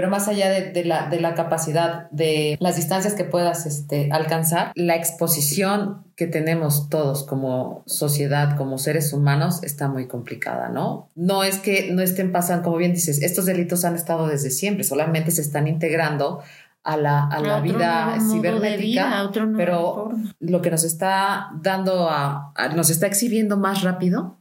[0.01, 4.73] pero más allá de, la, de, la, capacidad de las distancias que puedas este, alcanzar,
[4.75, 11.11] la exposición que tenemos todos como sociedad, como seres humanos, está muy complicada, ¿no?
[11.17, 14.85] No es que no estén pasando, como bien dices, estos delitos han estado desde siempre,
[14.85, 16.41] solamente se están integrando
[16.83, 23.07] a la, a la vida cibernética, pero lo que nos está dando a, nos está
[23.07, 24.39] exhibiendo más rápido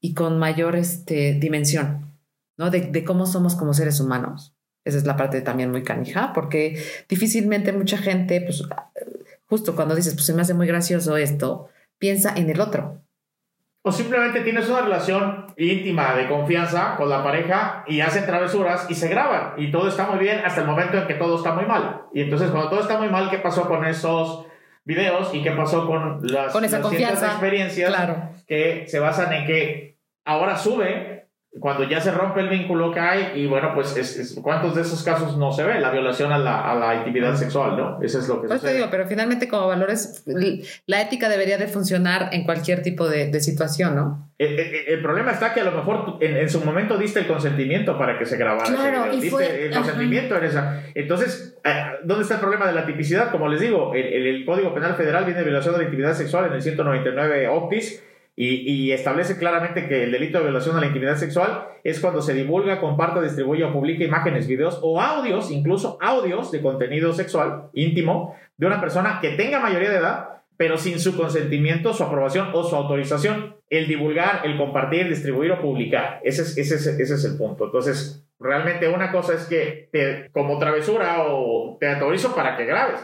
[0.00, 2.12] y con mayor este, dimensión,
[2.56, 2.70] ¿no?
[2.70, 4.54] De, de cómo somos como seres humanos.
[4.90, 8.62] Esa es la parte también muy canija, porque difícilmente mucha gente, pues
[9.46, 11.68] justo cuando dices, pues se me hace muy gracioso esto,
[11.98, 13.02] piensa en el otro.
[13.82, 18.94] O simplemente tienes una relación íntima de confianza con la pareja y hacen travesuras y
[18.94, 21.64] se graban y todo está muy bien hasta el momento en que todo está muy
[21.64, 22.02] mal.
[22.12, 24.46] Y entonces cuando todo está muy mal, ¿qué pasó con esos
[24.84, 28.30] videos y qué pasó con las, con esa confianza, experiencias claro.
[28.46, 33.32] que se basan en que ahora sube cuando ya se rompe el vínculo que hay
[33.34, 35.80] y bueno, pues es, ¿cuántos de esos casos no se ve?
[35.80, 37.98] La violación a la, a la intimidad sexual, ¿no?
[38.00, 40.24] Eso es lo que pues te digo, pero finalmente como valores,
[40.86, 44.30] la ética debería de funcionar en cualquier tipo de, de situación, ¿no?
[44.38, 47.98] El, el, problema está que a lo mejor en, en, su momento diste el consentimiento
[47.98, 48.72] para que se grabara.
[48.72, 50.84] Claro, y diste el consentimiento en esa.
[50.94, 53.32] Entonces, eh, ¿dónde está el problema de la tipicidad?
[53.32, 56.46] Como les digo, el, el Código Penal Federal viene de violación de la intimidad sexual
[56.46, 58.02] en el 199 Optis
[58.42, 62.32] y, establece claramente que el delito de violación a la intimidad sexual es cuando se
[62.32, 68.34] divulga, comparte, distribuye o publica imágenes, videos o audios, incluso audios de contenido sexual íntimo
[68.56, 72.64] de una persona que tenga mayoría de edad, pero sin su consentimiento, su aprobación o
[72.64, 73.56] su autorización.
[73.68, 76.20] El divulgar, el compartir, distribuir o publicar.
[76.24, 77.66] Ese es, el punto.
[77.66, 83.00] Entonces, realmente una cosa es que como travesura o te autorizo para que grabes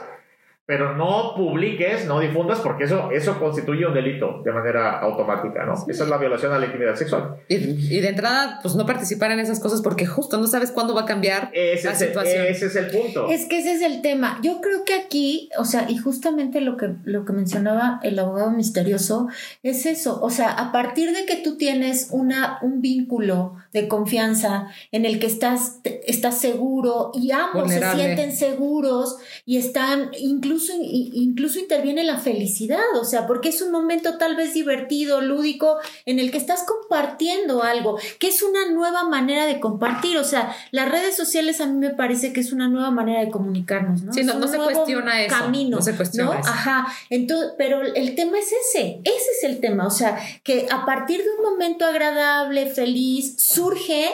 [0.66, 5.74] pero no publiques, no difundas, porque eso, eso constituye un delito de manera automática, ¿no?
[5.74, 7.36] Esa es la violación a la intimidad sexual.
[7.48, 11.02] Y, de entrada, pues no participar en esas cosas porque justo no sabes cuándo va
[11.02, 12.46] a cambiar ese la situación.
[12.46, 13.28] ese es el punto.
[13.30, 14.40] Es que ese es el tema.
[14.42, 18.50] Yo creo que aquí, o sea, y justamente lo que, lo que mencionaba el abogado
[18.50, 19.28] misterioso
[19.62, 20.18] es eso.
[20.20, 25.20] O sea, a partir de que tú tienes una, un vínculo de confianza en el
[25.20, 32.18] que estás, estás seguro y ambos se sienten seguros y están incluso incluso, interviene la
[32.18, 36.64] felicidad, o sea, porque es un momento tal vez divertido, lúdico, en el que estás
[36.64, 41.66] compartiendo algo, que es una nueva manera de compartir, o sea, las redes sociales a
[41.66, 44.12] mí me parece que es una nueva manera de comunicarnos, ¿no?
[44.12, 45.34] Sí, no, se cuestiona eso.
[45.34, 46.40] Camino, no se cuestiona ¿no?
[46.40, 50.84] Ajá, entonces, pero el tema es ese, ese es el tema, o sea, que a
[50.84, 54.10] partir de un momento agradable, feliz, surge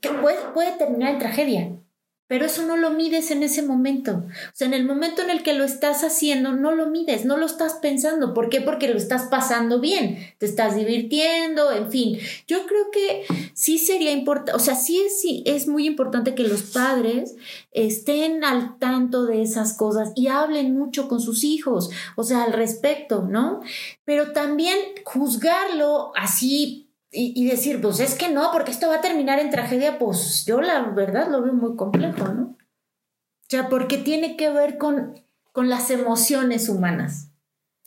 [0.00, 1.70] que puede, puede terminar en tragedia.
[2.28, 4.24] Pero eso no lo mides en ese momento.
[4.26, 7.38] O sea, en el momento en el que lo estás haciendo, no lo mides, no
[7.38, 8.34] lo estás pensando.
[8.34, 8.60] ¿Por qué?
[8.60, 12.18] Porque lo estás pasando bien, te estás divirtiendo, en fin.
[12.46, 13.24] Yo creo que
[13.54, 17.34] sí sería importante, o sea, sí es, sí es muy importante que los padres
[17.72, 22.52] estén al tanto de esas cosas y hablen mucho con sus hijos, o sea, al
[22.52, 23.60] respecto, ¿no?
[24.04, 29.38] Pero también juzgarlo así y, decir, pues es que no, porque esto va a terminar
[29.38, 32.42] en tragedia, pues yo la verdad lo veo muy complejo, ¿no?
[32.42, 35.18] O sea, porque tiene que ver con,
[35.52, 37.32] con las emociones humanas.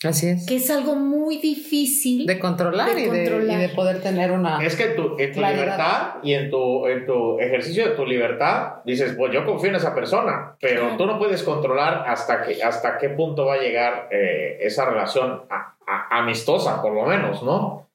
[0.03, 0.47] Así es.
[0.47, 4.57] Que es algo muy difícil de controlar, de y, de, y de poder tener una.
[4.65, 8.03] Es que en tu, en tu libertad y en tu, en tu ejercicio de tu
[8.07, 10.97] libertad, dices, pues yo confío en esa persona, pero Claro.
[10.97, 15.43] tú no puedes controlar hasta, que, hasta qué punto va a llegar eh, esa relación
[15.51, 17.88] a- a- amistosa, por lo menos, ¿no?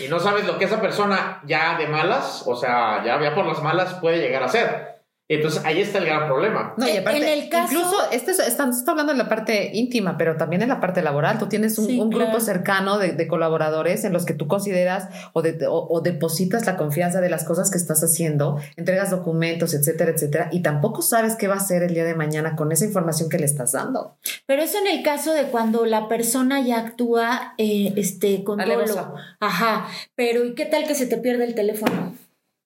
[0.00, 3.46] Y no sabes lo que esa persona ya de malas, o sea, ya, ya por
[3.46, 4.91] las malas puede llegar a ser.
[5.28, 6.74] Entonces ahí está el gran problema.
[6.76, 10.18] No, y En aparte, el caso- incluso esto es- está, hablando en la parte íntima,
[10.18, 11.38] pero también en la parte laboral.
[11.38, 12.40] Tú tienes un, Sí, un grupo claro.
[12.40, 16.76] cercano de, de colaboradores en los que tú consideras o, de- o- o depositas la
[16.76, 21.48] confianza de las cosas que estás haciendo, entregas documentos, etcétera, etcétera, y tampoco sabes qué
[21.48, 24.16] va a hacer el día de mañana con esa información que le estás dando.
[24.46, 29.14] Pero eso en el caso de cuando la persona ya actúa eh, este, con dolo.
[29.40, 29.86] Ajá.
[30.14, 32.14] Pero ¿y qué tal que se te pierde el teléfono?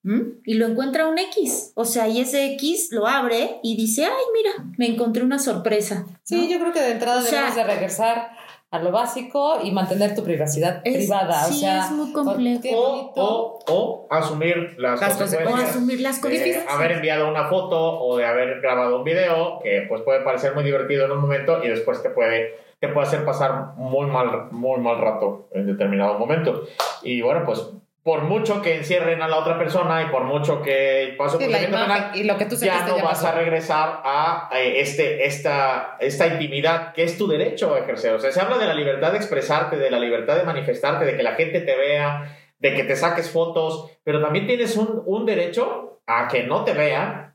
[0.07, 0.39] ¿Mm?
[0.45, 1.73] Y lo encuentra un X.
[1.75, 6.05] O sea, y ese X lo abre y dice, ay, mira, me encontré una sorpresa.
[6.23, 6.49] Sí, ¿no?
[6.49, 8.29] yo creo que de entrada O sea- debemos de regresar
[8.69, 11.43] a lo básico y mantener tu privacidad Es- privada.
[11.45, 12.67] sí, o sea, es muy complejo.
[12.73, 15.69] O, o, o asumir las, Las O consecuencias.
[15.71, 16.65] asumir las de consecuencias.
[16.73, 20.63] haber enviado una foto o de haber grabado un video que pues puede parecer muy
[20.63, 24.79] divertido en un momento y después te puede te puede hacer pasar muy mal muy
[24.79, 26.63] mal rato en determinado momento
[27.01, 27.59] y bueno pues
[28.07, 31.49] por mucho que encierren a la otra persona y por mucho que pase un Sí,
[31.49, 33.27] penal y lo que tú ya no ya vas pasó.
[33.27, 38.13] a regresar a eh, este, esta, esta intimidad que es tu derecho a ejercer.
[38.13, 41.17] O sea, se habla de la libertad de expresarte, de la libertad de manifestarte, de
[41.17, 45.25] que la gente te vea, de que te saques fotos, pero también tienes un, un
[45.25, 47.26] derecho a que no te vean.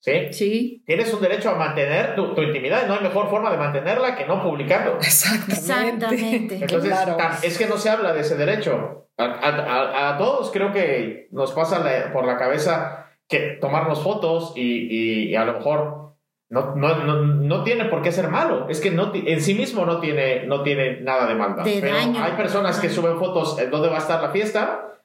[0.00, 0.32] ¿Sí?
[0.32, 2.86] Sí, Tienes un derecho a mantener tu, tu intimidad.
[2.86, 4.98] No hay mejor forma de mantenerla que no publicando.
[5.00, 5.54] Exactamente.
[5.54, 6.54] exactamente.
[6.60, 7.16] Entonces, Claro.
[7.42, 9.08] es que no se habla de ese derecho.
[9.18, 14.02] A, a- a- a todos creo que nos pasa la- por la cabeza que tomarnos
[14.02, 16.14] fotos y, y- y a lo mejor
[16.50, 18.68] no, no, no, no tiene por qué ser malo.
[18.68, 21.64] Es que no, en sí mismo no tiene, no tiene nada de maldad.
[21.64, 22.22] De Pero daño.
[22.22, 24.95] hay personas que suben fotos en dónde va a estar la fiesta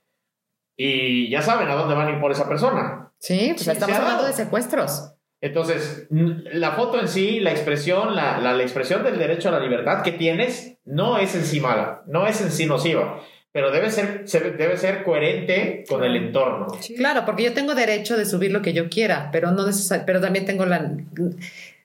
[0.77, 3.11] y ya saben a dónde van a ir por esa persona.
[3.19, 5.13] Sí, pues Sí, estamos ha hablando de secuestros.
[5.41, 9.59] Entonces, la foto en sí, la expresión, la, la, la expresión del derecho a la
[9.59, 13.19] libertad que tienes, no es en sí mala, no es en sí nociva,
[13.51, 16.67] pero debe ser, se- debe ser coherente con el entorno.
[16.95, 20.21] Claro, porque yo tengo derecho de subir lo que yo quiera, pero no necesar- pero
[20.21, 20.91] también tengo la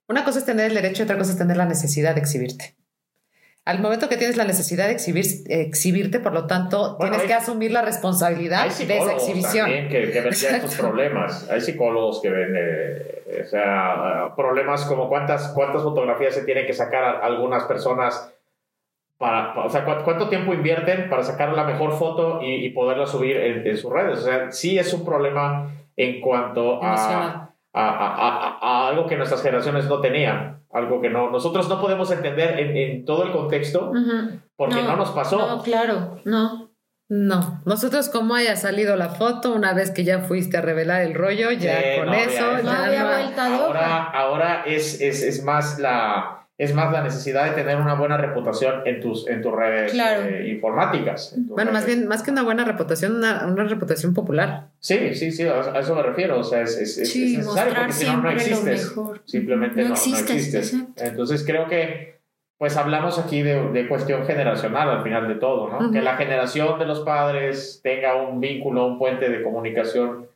[0.09, 2.77] una cosa es tener el derecho y otra cosa es tener la necesidad de exhibirte.
[3.67, 7.27] Al momento que tienes la necesidad de exhibir, exhibirte, por lo tanto, Bueno, tienes hay-
[7.27, 9.67] que asumir la responsabilidad de esa exhibición.
[9.67, 10.83] también que, que ven ya estos Exacto.
[10.89, 11.51] problemas.
[11.51, 16.73] Hay psicólogos que ven, eh, o sea, problemas como cuántas, cuántas fotografías se tienen que
[16.73, 18.33] sacar a algunas personas
[19.19, 23.07] para, o sea, cu- cuánto tiempo invierten para sacar la mejor foto y, y poderla
[23.07, 24.19] subir en, en sus redes.
[24.21, 27.46] O sea, sí es un problema en cuanto a.
[27.79, 30.63] a, a- a- algo que nuestras generaciones no tenían.
[30.73, 34.41] Algo que no, nosotros no podemos entender en, en todo el contexto Ujú.
[34.57, 35.39] porque no, nos pasó.
[35.39, 36.71] No, claro, no.
[37.09, 41.15] No, nosotros como haya salido la foto, una vez que ya fuiste a revelar el
[41.15, 44.63] rollo, ya Sí, con no, ya eso, es- No ya había no- vuelta ahora, ahora
[44.67, 49.01] es, es, es más la es más la necesidad de tener una buena reputación en
[49.01, 50.23] tus en tus redes Claro.
[50.25, 51.35] eh, informáticas.
[51.35, 54.69] en tus Bueno, más bien, más que una buena reputación, una, una reputación popular.
[54.79, 56.39] Sí, sí, sí, a a eso me refiero.
[56.39, 58.95] O sea, es, es, es- Sí, es necesario porque si no, no existes.
[59.27, 60.75] Simplemente No no, no existes.
[60.97, 62.17] Entonces creo que
[62.59, 65.91] pues hablamos aquí de, de cuestión generacional al final de todo, ¿no?
[65.93, 70.27] Que la generación de los padres tenga un vínculo, un puente de comunicación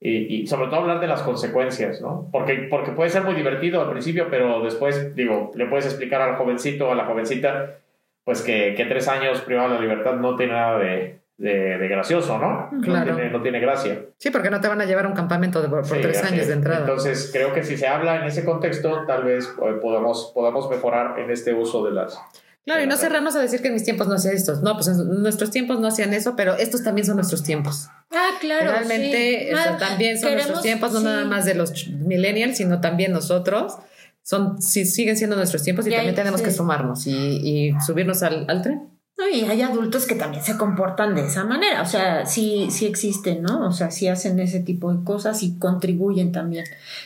[0.00, 2.28] y, y sobre todo hablar de las consecuencias, ¿no?
[2.30, 6.36] Porque, porque puede ser muy divertido al principio, pero después, digo, le puedes explicar al
[6.36, 7.76] jovencito o a la jovencita,
[8.24, 11.88] pues que, que tres años privado de la libertad no tiene nada de, de, de
[11.88, 12.70] gracioso, ¿no?
[12.82, 13.10] Claro.
[13.10, 14.02] No tiene, no tiene gracia.
[14.18, 16.22] Sí, porque no te van a llevar a un campamento de- por, por Sí, tres
[16.22, 16.48] años es.
[16.48, 16.80] de entrada.
[16.80, 21.18] Entonces, creo que si se habla en ese contexto, tal vez eh, podamos, podamos mejorar
[21.18, 22.20] en este uso de las...
[22.68, 24.60] Claro, y no cerrarnos a decir que en mis tiempos no hacía esto.
[24.60, 27.88] No, pues en nuestros tiempos no hacían eso, pero estos también son nuestros tiempos.
[28.10, 28.72] Ah, claro.
[28.72, 29.54] Realmente sí.
[29.54, 31.04] o sea, también son nuestros tiempos, no sí.
[31.06, 33.78] nada más de los millennials, sino también nosotros.
[34.22, 36.44] Son, sí, siguen siendo nuestros tiempos y, Y ahí, también tenemos sí.
[36.44, 38.97] que sumarnos y, y subirnos al, al tren.
[39.18, 42.86] No, y hay adultos que también se comportan de esa manera, o sea, sí, sí
[42.86, 43.66] existen, ¿no?
[43.66, 46.64] O sea, sí hacen ese tipo de cosas y contribuyen también.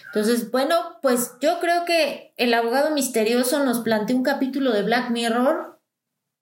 [0.09, 5.09] Entonces, bueno, pues yo creo que el abogado misterioso nos plantea un capítulo de Black
[5.11, 5.81] Mirror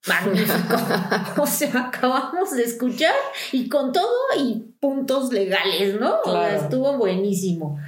[0.09, 0.77] magnífico.
[1.39, 3.15] o sea, acabamos de escuchar
[3.53, 6.17] y con todo y puntos legales, ¿no?
[6.25, 7.79] O sea, estuvo buenísimo.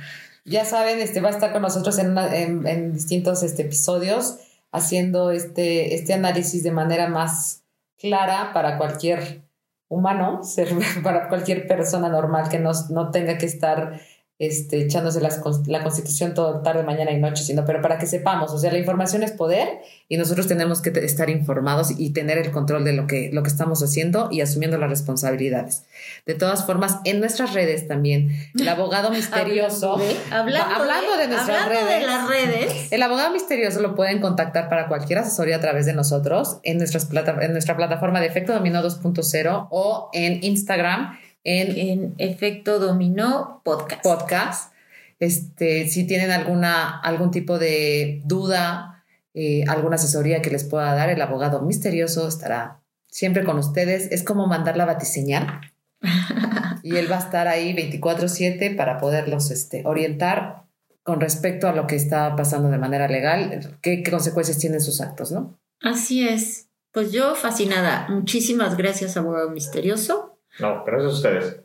[0.44, 4.36] Ya saben, este va a estar con nosotros en, una- en, en distintos este, episodios
[4.70, 7.61] haciendo este, este análisis de manera más
[8.02, 9.44] clara para cualquier
[9.88, 10.40] humano,
[11.02, 14.00] para cualquier persona normal que no, no tenga que estar
[14.42, 18.50] este, echándose las, la constitución todo tarde, mañana y noche, sino pero para que sepamos,
[18.50, 19.68] o sea, la información es poder
[20.08, 23.48] y nosotros tenemos que estar informados y tener el control de lo que, lo que
[23.48, 25.84] estamos haciendo y asumiendo las responsabilidades.
[26.26, 30.00] De todas formas, en nuestras redes también, el abogado misterioso,
[30.32, 35.20] hablando, de, nuestras redes, de las redes, el abogado misterioso lo pueden contactar para cualquier
[35.20, 39.68] asesoría a través de nosotros en, nuestras plata, en nuestra plataforma de Efecto Dominó 2.0
[39.70, 44.02] o en Instagram en, Efecto Dominó Podcast.
[44.02, 44.72] Podcast.
[45.18, 51.10] Este, si tienen alguna, algún tipo de duda, eh, alguna asesoría que les pueda dar,
[51.10, 54.10] el abogado misterioso estará siempre con ustedes.
[54.10, 55.60] Es como mandar la batiseñal.
[56.82, 60.64] y él va a estar ahí 24/7 para poderlos este, orientar
[61.02, 65.00] con respecto a lo que está pasando de manera legal, qué, qué consecuencias tienen sus
[65.00, 65.58] actos, ¿no?
[65.80, 66.68] Así es.
[66.92, 68.06] Pues yo fascinada.
[68.08, 70.31] Muchísimas gracias, abogado misterioso.
[70.58, 71.60] No, gracias a ustedes.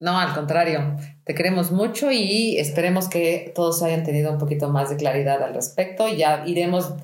[0.00, 4.88] No, al contrario, te queremos mucho y esperemos que todos hayan tenido un poquito más
[4.88, 6.08] de claridad al respecto.
[6.08, 6.94] Ya iremos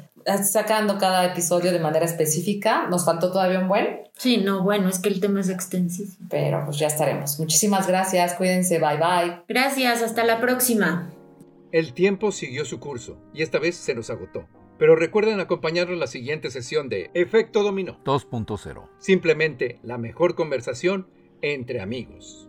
[0.42, 2.86] sacando cada episodio de manera específica.
[2.88, 4.00] Nos faltó todavía un buen.
[4.16, 6.26] Sí, no, bueno, es que el tema es extensísimo.
[6.30, 7.38] Pero pues ya estaremos.
[7.38, 9.42] Muchísimas gracias, cuídense, bye bye.
[9.46, 11.10] Gracias, hasta la próxima.
[11.72, 14.48] El tiempo siguió su curso y esta vez se nos agotó.
[14.78, 18.88] Pero recuerden acompañarnos en la siguiente sesión de Efecto Dominó 2.0.
[18.98, 21.06] Simplemente la mejor conversación
[21.42, 22.45] entre amigos.